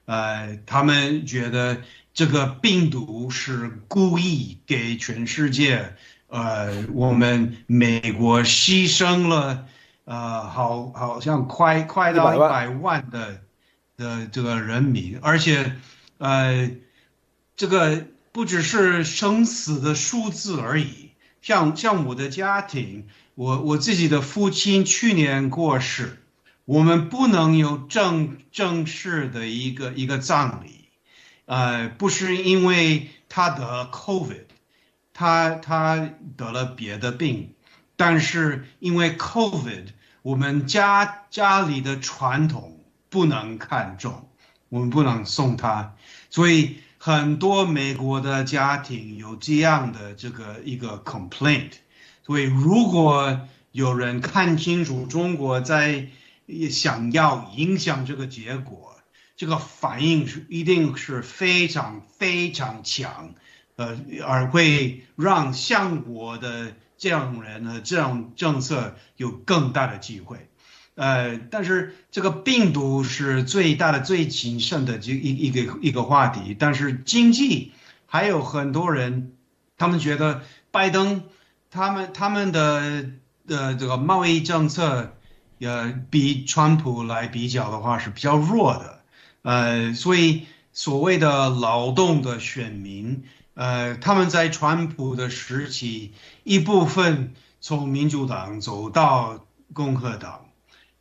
[0.06, 1.82] 呃，他们觉得
[2.14, 5.94] 这个病毒是故意给全世界，
[6.28, 9.66] 呃，我们美国牺牲了。
[10.04, 13.42] 呃，好，好像快快到一百万的
[13.98, 15.76] 的这个人民，而且，
[16.16, 16.70] 呃，
[17.54, 21.10] 这个不只是生死的数字而已。
[21.42, 23.06] 像像我的家庭，
[23.38, 26.20] 我我自己的父亲去年过世，
[26.64, 30.88] 我们不能有正正式的一个一个葬礼，
[31.44, 34.46] 呃，不是因为他得 COVID，
[35.14, 37.54] 他他得了别的病，
[37.94, 39.84] 但是因为 COVID。
[40.22, 44.28] 我们家家里的传统不能看重，
[44.68, 45.94] 我们不能送他，
[46.28, 51.70] 所以很多美国的家庭有这样的这个一个 complaint。
[52.28, 53.40] 所以如果
[53.72, 56.08] 有人看清楚中国在
[56.70, 58.98] 想要影响这个结果，
[59.34, 63.32] 这个反应是一定是非常非常强，
[63.76, 66.74] 呃，而会让相国的。
[67.00, 70.48] 这样人呢，这样政策有更大的机会，
[70.96, 76.56] 呃，但是这个病毒是最大的、最谨慎的这一一个一个话题。
[76.58, 77.70] 但是经济
[78.06, 79.30] 还有很多人，
[79.76, 81.22] 他们觉得拜登
[81.70, 83.06] 他们他们的
[83.46, 85.14] 的这个贸易政策，
[85.60, 89.00] 呃，比川普来比较的话是比较弱的，
[89.42, 93.24] 呃，所以所谓的劳动的选民。
[93.54, 96.12] 呃，他们在川普的时期，
[96.44, 100.46] 一部分从民主党走到共和党，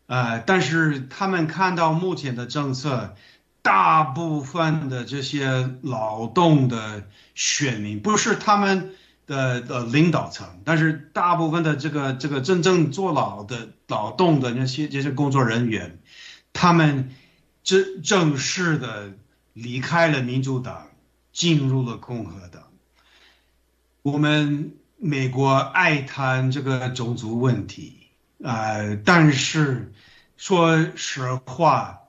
[0.07, 3.15] 呃，但是他们看到目前的政策，
[3.61, 7.03] 大部分的这些劳动的
[7.35, 8.95] 选民，不是他们
[9.27, 15.99] 的的领导层，但是大部分的这个这个真正做劳的劳动的那些这些工作人员，
[16.53, 17.11] 他们
[17.63, 19.13] 正正式的
[19.53, 20.87] 离开了民主党。
[21.33, 22.63] 进入了共和党，
[24.01, 28.07] 我们美国爱谈这个种族问题，
[28.43, 29.93] 呃，但是
[30.35, 31.99] 说实话，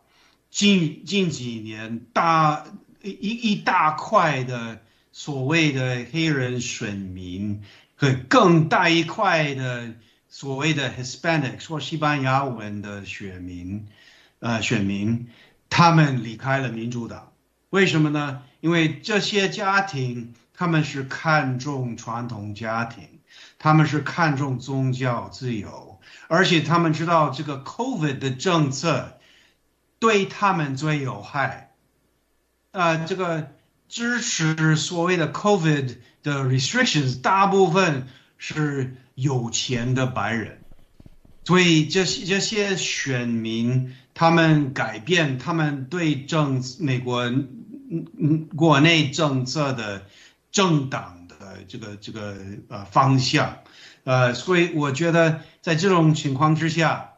[0.50, 2.64] 近近几年大
[3.02, 4.80] 一一大块的
[5.18, 7.64] 所谓的黑人选民
[7.96, 9.94] 和更大一块的
[10.28, 13.88] 所谓的 Hispanic 或西班牙文的选民，
[14.38, 15.26] 呃，选民
[15.68, 17.32] 他们离开了民主党，
[17.70, 18.44] 为什么呢？
[18.60, 20.34] 因为这些家庭。
[20.54, 23.20] 他们是看重传统家庭，
[23.60, 29.20] 他们是看重宗教自由，而且他们知道这个 COVID 的政策
[30.00, 31.70] 对他们最有害。
[32.72, 33.52] 呃，这个
[33.88, 40.58] 支持所谓的 COVID 的 restrictions，大部分是有钱的白人，
[41.44, 47.48] 所以这些这些选民，他们改变他们对政美国嗯
[48.18, 50.06] 嗯国内政策的。
[50.50, 52.34] 政党的这个这个
[52.68, 53.58] 呃方向，
[54.04, 57.12] 呃，所以我觉得在这种情况之下，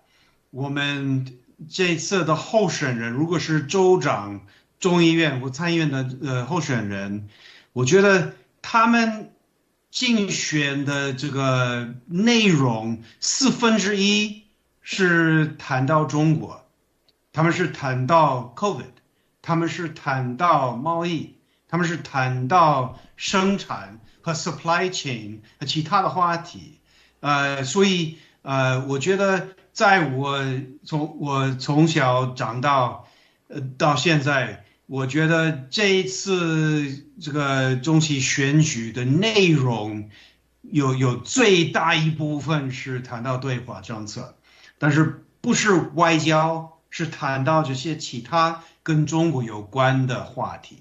[0.51, 4.41] 我们这次的候选人如果是州长、
[4.81, 7.29] 众议院或参议院的呃候选人，
[7.73, 9.31] 我觉得他们
[9.93, 14.43] 竞选的这个内容四分之一
[14.81, 16.67] 是谈到中国，
[17.33, 18.87] 他们是谈到 COVID，
[19.41, 21.37] 他们是谈到贸易。
[21.73, 26.81] 他们是谈到生产和 supply chain 和其他的话题，
[27.21, 30.43] 呃，所以呃，我觉得在我
[30.85, 33.07] 从我从小长到
[33.47, 40.11] 呃到现在，我觉得这一次这个中期选举的内容
[40.63, 44.35] 有有最大一部分是谈到对华政策，
[44.79, 50.79] 但是不是外交，是谈到这些其他跟中国有关的话题。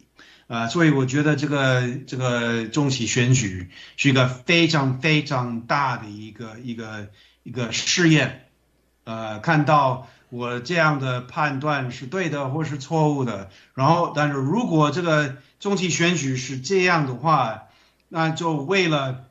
[0.47, 7.09] 啊，所以我觉得这个这个中期选举是一个非常非常大的一个一个
[7.43, 8.47] 一个试验，
[9.03, 13.49] 呃，看到我这样的判断是对的或是错误的。
[13.73, 17.67] 然后，但是如果这个中期选举是这样的话，
[18.07, 19.25] 那就为了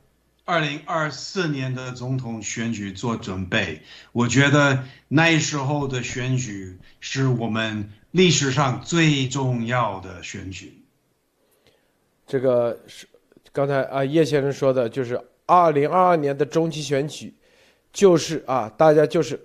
[0.45, 3.83] 二零二四年的总统选举做准备。
[4.11, 10.83] 我觉得那时候的选举是我们历史上最重要的选举。
[12.25, 13.07] 这个是
[13.51, 17.33] 刚才啊叶先生说的，就是二零二二年的中期选举，
[17.91, 19.39] 就是啊大家就是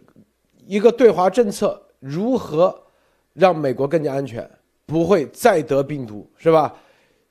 [0.67, 2.77] 一个对华政策如何
[3.33, 4.49] 让美国更加安全，
[4.87, 6.75] 不会再得病毒，是吧？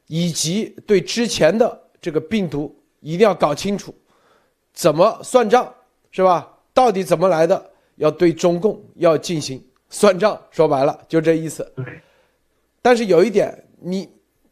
[0.08, 3.94] 以及对之前的这个病毒一定要搞清楚，
[4.74, 5.74] 怎么算账，
[6.12, 6.58] 是吧？
[6.74, 7.72] 到底怎么来的？
[7.98, 11.72] 要对中共要进行算账，说白了就这意思。
[12.82, 14.10] 但是有一点，你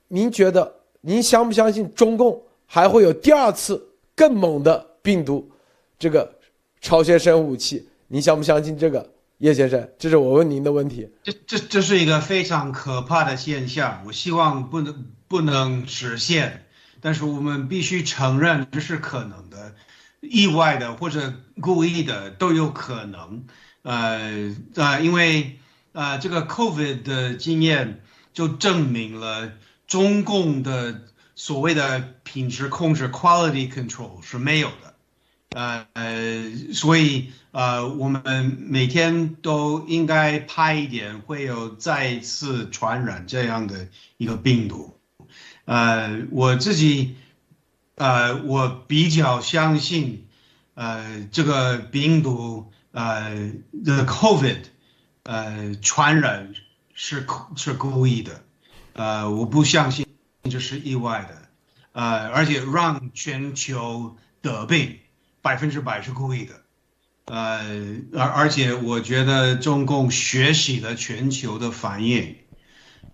[0.07, 0.75] 您觉得？
[1.03, 3.83] 您相不相信中共还会有第二次
[4.15, 5.49] 更猛的病毒，
[5.97, 6.31] 这个
[6.79, 7.89] 超先生物武器？
[8.13, 9.89] 您相不相信这个，叶先生？
[9.97, 11.07] 这是我问您的问题。
[11.23, 16.65] 这这这是一个非常可怕的现象，我希望不能不能实现，
[16.99, 19.75] 但是我们必须承认这是可能的，
[20.19, 23.45] 意外的或者故意的都有可能。
[23.83, 25.59] 呃呃，因为
[25.93, 28.01] 呃这个 COVID 的经验
[28.33, 29.53] 就证明了。
[29.87, 31.01] 中共的
[31.35, 34.90] 所谓的品质控制 （quality control） 是没有的，
[35.51, 35.85] 呃，
[36.73, 43.87] 所以呃，我们每天都应该拍一点会有再次传染这样的
[44.17, 44.97] 一个病毒。
[45.65, 47.15] 呃，我自己，
[47.95, 50.25] 呃，我比较相信，
[50.73, 53.51] 呃，这个病毒，呃
[53.83, 54.59] ，the COVID，
[55.23, 56.53] 呃，传染
[56.93, 58.43] 是是故意的。
[58.93, 60.05] 呃，我不相信
[60.49, 61.49] 这是意外的，
[61.91, 64.97] 呃，而且让全球得病，
[65.41, 66.61] 百分之百是故意的，
[67.25, 72.37] 呃，而而且我觉得中共学习了全球的反应，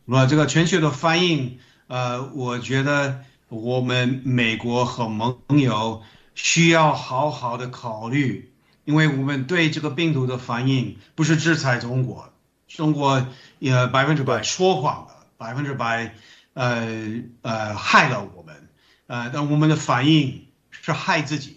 [0.05, 6.03] 那这个全球的反应，呃，我觉得我们美国和盟友
[6.35, 8.51] 需要好好的考虑，
[8.85, 12.33] 因为我们对这个病毒的反应不是制裁中国，
[12.67, 13.27] 中国
[13.59, 15.13] 也百分之百说谎了。
[15.39, 16.15] 百分之百，
[16.55, 18.69] 呃呃，害了我们，
[19.05, 21.56] 呃，但我们的反应是害自己，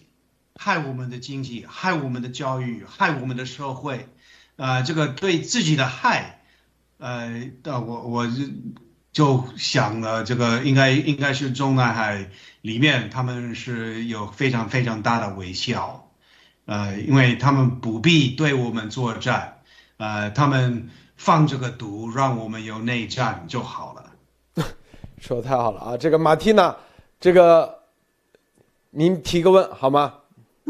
[0.62, 4.10] 害我们的经济，害我们的教育，害我们的社会，
[4.56, 6.42] 呃，这个对自己的害，
[6.98, 8.44] 呃，我我就
[9.10, 12.28] 就想了，这个应该应该是中南海
[12.60, 16.10] 里面，他们是有非常非常大的微笑，
[16.66, 19.62] 呃，因为他们不必对我们作战，
[19.96, 20.90] 呃，他们。
[21.20, 24.10] 放这个毒，让我们有内战就好了。
[25.20, 25.94] 说的太好了啊！
[25.94, 26.74] 这个马蒂娜，
[27.20, 27.80] 这个
[28.88, 30.14] 您提个问好吗？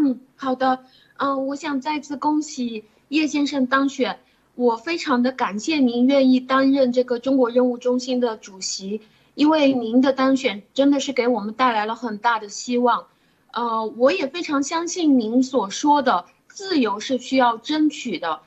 [0.03, 0.85] 嗯，好的。
[1.19, 4.19] 嗯，我想再次恭喜叶先生当选。
[4.55, 9.03] 我非常的感谢您愿意担任这个中国任务中心的主席，
[9.35, 13.07] 因为您的当选真的是给我们带来了很大的希望。
[13.53, 18.41] 呃，我也非常相信您所说的自由是需要争取的。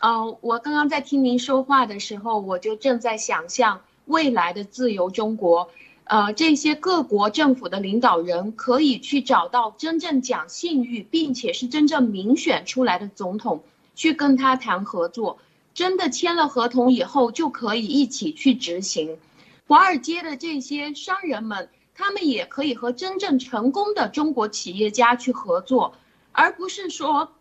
[0.00, 5.70] 呃，我刚刚在听您说话的时候，我就正在想象未来的自由中国。
[6.08, 13.64] 呃，这些各国政府的领导人可以去找到真正讲信誉，并且是真正民选出来的总统，
[13.96, 15.38] 去跟他谈合作。
[15.74, 19.18] 真的签了合同以后，就可以一起去执行。
[19.66, 25.96] 华尔街的这些商人们，他们也可以和真正成功的中国企业家去合作，
[26.30, 27.32] 而不是说，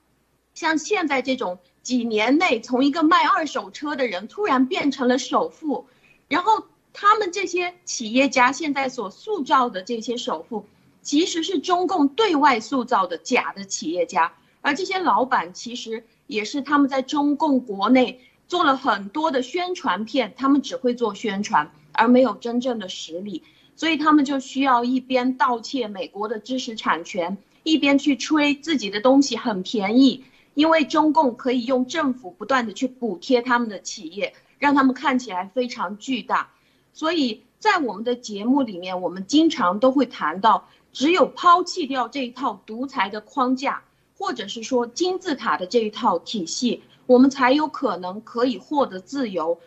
[0.55, 5.85] 像现在这种几年内从一个卖二手车的人突然变成了首富，
[6.27, 10.65] 然后他们这些企业家现在所塑造的这些首富，
[11.03, 16.03] 其实是中共对外塑造的假的企业家，而这些老板其实。
[16.27, 23.43] 也是他们在中共国内做了很多的宣传片，他们只会做宣传，而没有真正的实力，
[23.75, 30.23] 所以他们就需要一边盗窃美国的知识产权，一边去吹自己的东西很便宜，
[30.55, 36.49] 因为中共可以用政府不断的去补贴他们的企业，让他们看起来非常巨大。
[36.95, 43.83] 所以在我们的节目里面，我们经常都会谈到，只有抛弃掉这一套独裁的框架。
[44.17, 49.59] 或者是说金字塔的这一套体系，我们才有可能可以获得自由，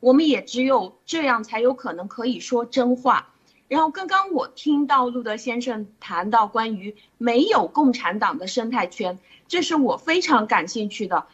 [0.00, 3.28] 我们也只有这样才有可能可以说真话。
[3.68, 11.26] 然后刚刚我听到路德先生谈到关于没有共产党的生态圈，这是我非常感兴趣的。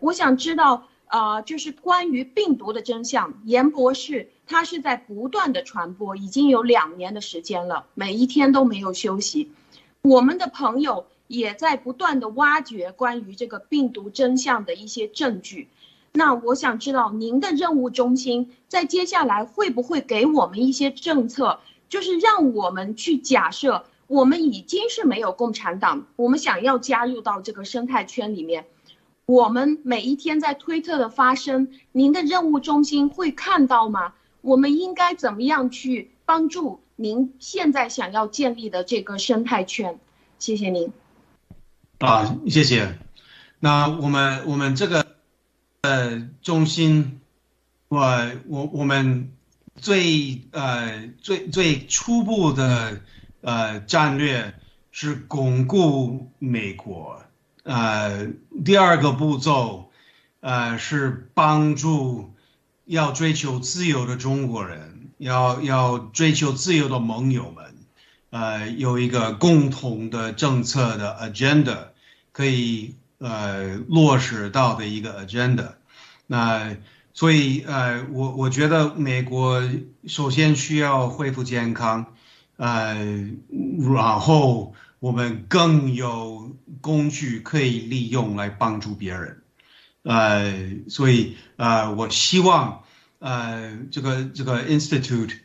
[0.00, 9.52] 我想知道，呃，就是关于病毒的真相，严博士他是在不断的传播，已经有两年的时间了，每一天都没有休息。
[10.02, 11.06] 我们的朋友。
[11.28, 15.66] 也在不断的挖掘关于这个病毒真相的一些证据。
[16.12, 21.58] 那我想知道您的任务中心在接下来会不会给我们一些政策，
[21.88, 28.66] 就是让我们去假设我们已经是没有共产党，我们想要加入到这个生态圈里面，
[29.26, 34.14] 我们每一天在推特的发声，您的任务中心会看到吗？
[34.46, 39.98] 我们应该怎么样去帮助您现在想要建立的这个生态圈？
[40.38, 40.92] 谢谢您。
[41.98, 42.96] 啊，谢谢。
[43.58, 45.04] 那我们我们这个
[45.82, 47.20] 呃中心，
[47.88, 49.32] 我我我们
[49.74, 53.00] 最呃最最初步的
[53.40, 54.54] 呃战略
[54.92, 57.20] 是巩固美国，
[57.64, 58.28] 呃
[58.64, 59.90] 第二个步骤
[60.38, 62.30] 呃是帮助
[62.86, 67.74] 要追求自由的中国人，要要追求自由的盟友们。
[68.30, 71.88] 呃，有一个共同的政策的 agenda
[72.32, 75.74] 可以呃落实到的一个 agenda，
[76.26, 76.76] 那
[77.14, 79.62] 所以呃我我觉得美国
[80.06, 82.06] 首先需要恢复健康，
[82.56, 82.96] 呃，
[83.94, 89.42] 然后我们更有工具可以利用来帮助别人，
[90.06, 90.54] 呃，
[90.88, 92.84] 所以呃我希望
[93.18, 95.38] 呃这个这个 institute。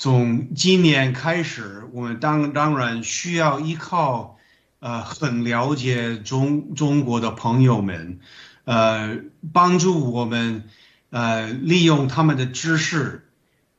[0.00, 4.38] 从今年开始，我们当当然需要依靠，
[4.78, 8.20] 呃，很了解中中国的朋友们，
[8.64, 9.18] 呃，
[9.52, 10.68] 帮助我们，
[11.10, 13.28] 呃，利用他们的知识，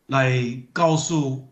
[0.07, 1.47] 来告诉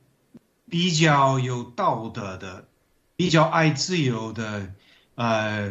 [0.69, 2.67] 比较有道德的、
[3.15, 4.73] 比较爱自由的，
[5.15, 5.69] 呃，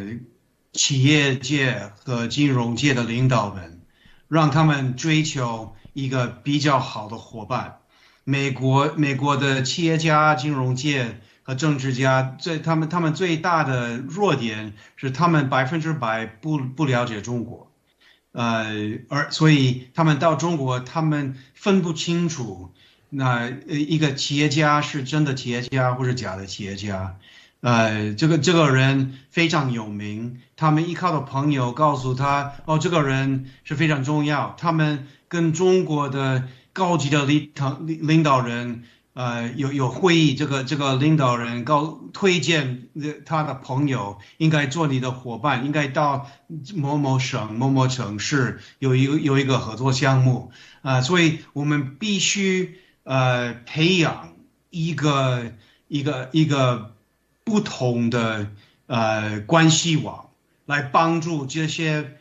[0.76, 3.80] 企业界和金融界的领导们，
[4.28, 7.78] 让他们追求一个比较好的伙伴。
[8.24, 17.70] 美国美国的企业家、金融界和政治家最他们他们最大的弱点是他们百分之百不不了解中国，
[18.32, 22.72] 呃，而所以他们到中国，他们分不清楚
[23.08, 27.16] 那一个企业家是真的企业家或者假的企业家，
[27.60, 36.48] 呃，这个这个人非常有名，他们依靠的朋友告诉他，哦，这个人是非常重要，他们跟中国的。
[36.76, 37.52] 高级的领
[37.86, 38.82] 领领导人，
[39.14, 42.88] 呃，有有会议，这个这个领导人高推荐
[43.24, 46.26] 他的朋友应该做你的伙伴，应该到
[46.74, 50.52] 某某省某某城市有一个有一个合作项目，
[50.82, 54.34] 啊，所以我们必须呃培养
[54.68, 55.52] 一个
[55.88, 56.95] 一个一个
[57.46, 58.50] 不同的
[58.86, 60.26] 呃关系网，
[60.66, 62.18] 来帮助这些。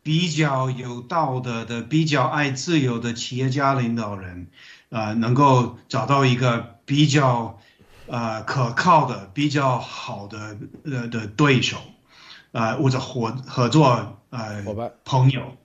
[0.00, 4.46] 比较有道德的、比较爱自由的企业家领导人，
[4.88, 7.58] 啊，能够找到一个比较
[8.06, 11.76] 呃可靠的、比较好的呃的对手，
[12.52, 15.58] 呃或者合合作呃伙伴朋友，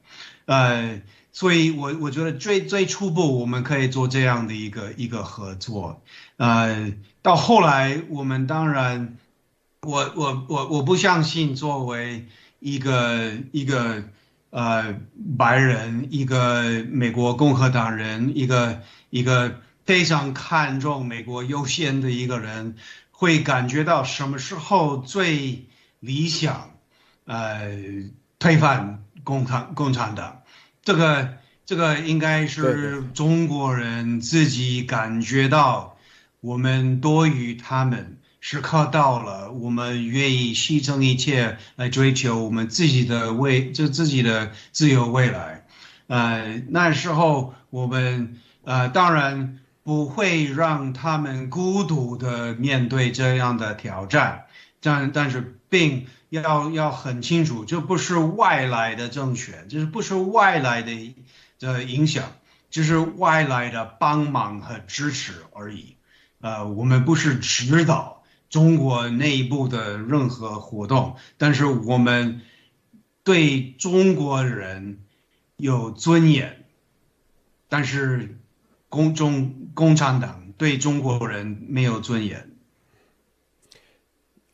[0.45, 6.01] 呃，所以我我觉得最最初步我们可以做这样的一个一个合作，
[6.35, 6.91] 呃，
[7.23, 9.17] 到后来我们当然，
[9.81, 12.27] 我我我我不相信作为
[12.59, 14.03] 一个一个
[14.49, 14.93] 呃
[15.37, 22.75] 白人，一个美国共和党人，一个一个非常看重美国优先的一个人，
[23.11, 25.65] 会感觉到什么时候最
[26.01, 26.71] 理想，
[27.23, 27.71] 呃，
[28.37, 30.41] 推翻共产共产党。
[30.83, 35.92] 这个这个应该是中国人自己感觉到
[36.43, 45.65] 我们多于他们，时刻到了，我们愿意牺牲一切来追求我们自己的未，就自己的自由未来。
[46.07, 54.47] 呃，那时候我们呃当然不会让他们孤独的面对这样的挑战，
[54.81, 61.15] 但但是并要要很清楚，这不是外来的政权，这是不是外来的
[61.57, 62.25] 的影响，
[62.69, 65.92] 这是外来的帮忙和支持而已。
[66.43, 72.41] 呃，我们不是指导中国内部的任何活动，但是我们
[73.23, 74.99] 对中国人
[75.55, 76.65] 有尊严，
[77.69, 78.37] 但是
[78.89, 82.51] 共中共产党对中国人没有尊严。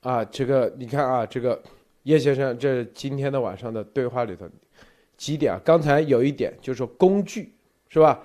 [0.01, 1.59] 啊，这个你看啊，这个
[2.03, 4.47] 叶先生，这今天的晚上的对话里头
[5.17, 5.61] 几点啊？
[5.65, 7.51] 刚才有一点就是说工具
[7.89, 8.19] 是吧？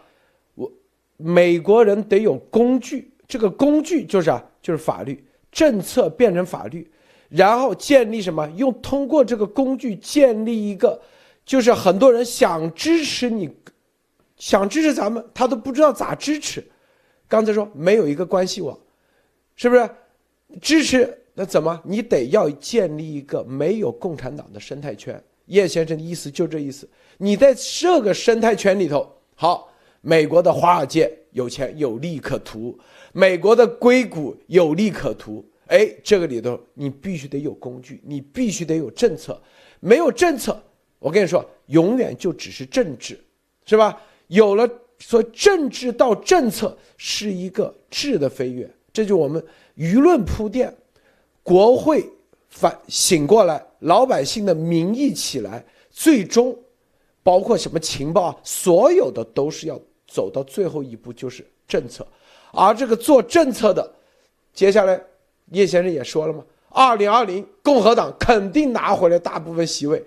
[0.55, 0.71] 我
[1.17, 5.21] 美国人得有工具，这个工具就是啊，就是法律
[5.51, 6.89] 政策变成法律，
[7.29, 8.49] 然后建立什么？
[8.55, 11.03] 用通过这个工具建立一个，
[11.45, 13.51] 就是很多人想支持你，
[14.37, 16.65] 想支持咱们，他都不知道咋支持。
[17.27, 18.79] 刚才说没有一个关系网，
[19.57, 19.91] 是不是？
[20.61, 21.81] 支持那怎么？
[21.83, 25.21] 你得要建立一个没有共产党的生态圈。
[25.47, 26.89] 叶先生的意思就这意思。
[27.19, 29.69] 你在这个生态圈里头，好，
[30.03, 32.79] 美国的华尔街有钱有利可图，
[33.15, 35.43] 美国的硅谷有利可图。
[35.69, 39.41] 哎，这个里头你必须得有工具，你必须得有政策。
[39.81, 40.63] 没有政策，
[40.99, 43.19] 我跟你说，永远就只是政治，
[43.65, 43.99] 是吧？
[44.27, 44.69] 有了
[44.99, 49.43] 说政治到政策是一个质的飞跃，这就我们
[49.77, 50.75] 舆论铺垫，
[51.43, 52.05] 国会
[52.49, 56.57] 反醒过来，老百姓的民意起来，最终
[57.23, 62.07] 包括什么情报，所有的都是要走到最后一步，就是政策。
[62.55, 63.93] 而这个做政策的，
[64.53, 65.01] 接下来
[65.51, 70.03] 叶先生也说了嘛，二零二零共和党肯定拿回来大部分席位。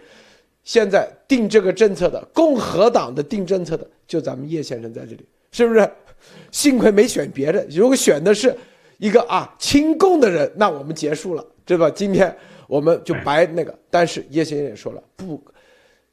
[0.64, 5.90] 现在定这个政策的共和党的定政策的，就咱们叶先生在这里，是不是？
[6.52, 8.54] 幸亏没选别人，如果选的是
[8.98, 11.90] 一个啊亲共的人，那我们结束了，对吧？
[11.92, 12.36] 今天
[12.68, 13.74] 我们就白那个。
[13.90, 15.40] 但是叶先生也说了，不，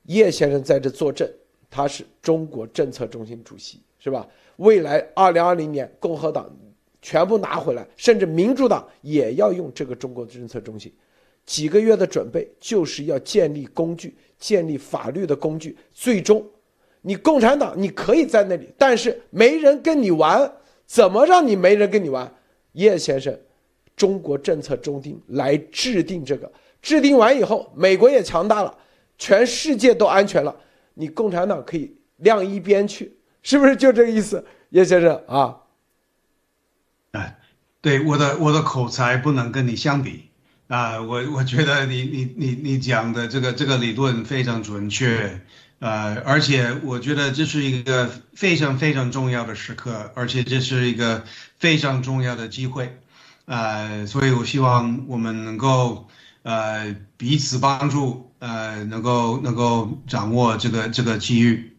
[0.03, 1.29] 叶先生在这坐镇，
[1.71, 4.27] 他是中国政策中心主席，是吧？
[4.57, 6.49] 未来二零二零年共和党
[7.03, 10.93] 全部拿回来，甚至民主党也要用这个中国政策中心。
[11.45, 15.77] 几个月的准备，就是要建立工具，建立法律的工具。
[15.93, 16.43] 最终，
[17.03, 20.51] 你共产党你可以在那里，但是没人跟你玩，
[20.87, 22.33] 怎么让你没人跟你玩？
[22.73, 23.39] 叶先生，
[23.95, 26.51] 中国政策中心来制定这个，
[26.81, 28.75] 制定完以后，美国也强大了，
[29.19, 30.57] 全世界都安全了，
[30.95, 33.15] 你共产党可以晾一边去，
[33.45, 34.45] 是不是就这个意思？
[34.71, 35.59] 叶先生啊，
[37.13, 37.39] 哎，
[37.81, 40.31] 对，我的我的口才不能跟你相比。
[40.67, 45.39] 啊，我我觉得你你你你讲的这个这个理论非常准确，
[45.79, 51.23] 呃，而且我觉得这是一个非常非常重要的时刻，而且这是一个
[51.59, 52.99] 非常重要的机会，
[53.45, 56.09] 呃，所以我希望我们能够
[56.45, 61.74] 呃彼此帮助，呃，能够能够掌握这个这个机遇。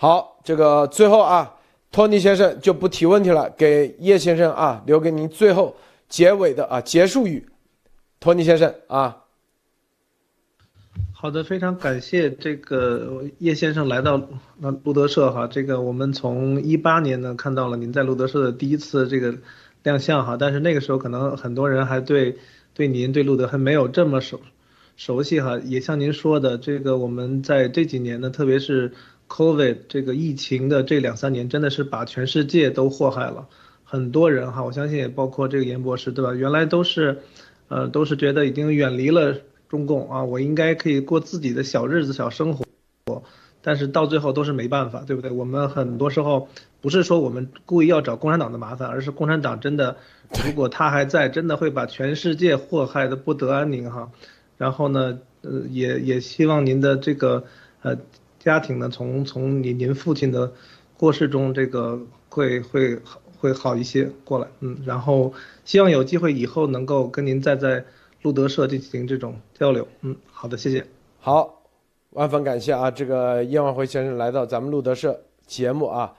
[0.00, 1.56] 好，这个最后啊，
[1.90, 5.74] 托尼先生就不提问题了，给叶先生啊留给您最后
[6.08, 7.48] 结尾的啊结束语。
[8.20, 9.24] 托尼先生啊，
[11.12, 14.22] 好的，非常感谢这个叶先生来到
[14.58, 19.34] 那路德社哈，这个我们从一八年呢看到了您在路德社的第一次这个
[19.82, 22.38] 亮相哈，但是那个时候可能很多人还对
[22.72, 24.40] 对您对路德还没有这么熟
[24.96, 28.92] 熟悉哈，也像您说的，这个我们在这几年呢，特别是
[29.28, 33.46] COVID 这个疫情的这两三年，真的是把全世界都祸害了，
[33.84, 36.32] 很多人哈，我相信也包括这个严博士对吧？
[36.32, 37.18] 原来都是。
[37.70, 39.36] 呃，都是觉得已经远离了
[39.68, 42.64] 中共啊，我应该可以过自己的小日子、小生活，
[43.60, 45.30] 但是到最后都是没办法，对不对？
[45.30, 46.48] 我们很多时候
[46.80, 49.98] 不是说我们故意要找共产党的麻烦，而是共产党真的，
[50.46, 54.10] 如果他还在，真的会把全世界祸害的不得安宁哈。
[54.56, 57.44] 然后呢，呃，也也希望您的这个
[57.82, 57.98] 呃
[58.48, 60.50] 家庭呢，从从您您父亲的
[60.96, 62.00] 过世中，这个
[62.30, 62.98] 会会
[63.38, 65.30] 会好一些过来，嗯，然后
[65.66, 67.84] 希望有机会以后能够跟您再在
[68.22, 70.82] 路德社进行这种交流，嗯，好的，谢谢。
[71.20, 71.62] 好，
[72.12, 72.90] 万分感谢啊！
[72.90, 76.10] 这个叶万辉先生来到咱们路德社节目啊，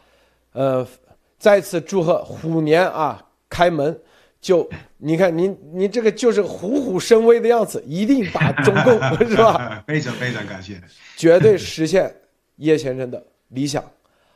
[0.54, 0.86] 呃，
[1.40, 3.20] 再次祝贺虎年啊
[3.50, 4.00] 开门，
[4.40, 8.94] 就你看您您这个就是虎虎生威的样子，一定打中共
[9.28, 9.84] 是吧？
[9.88, 10.80] 非常非常感谢，
[11.18, 12.14] 绝对实现
[12.60, 13.84] 叶先生的理想。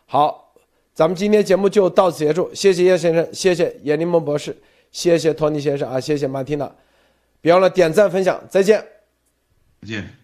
[0.05, 0.53] 好，
[0.93, 4.55] 咱们今天节目就到此结束，谢谢叶先生，谢谢闫立梦博士，
[4.91, 6.69] 谢谢托尼先生啊，谢谢马蒂娜，
[7.41, 8.83] 别忘了点赞分享，再见。
[9.81, 10.22] 再见。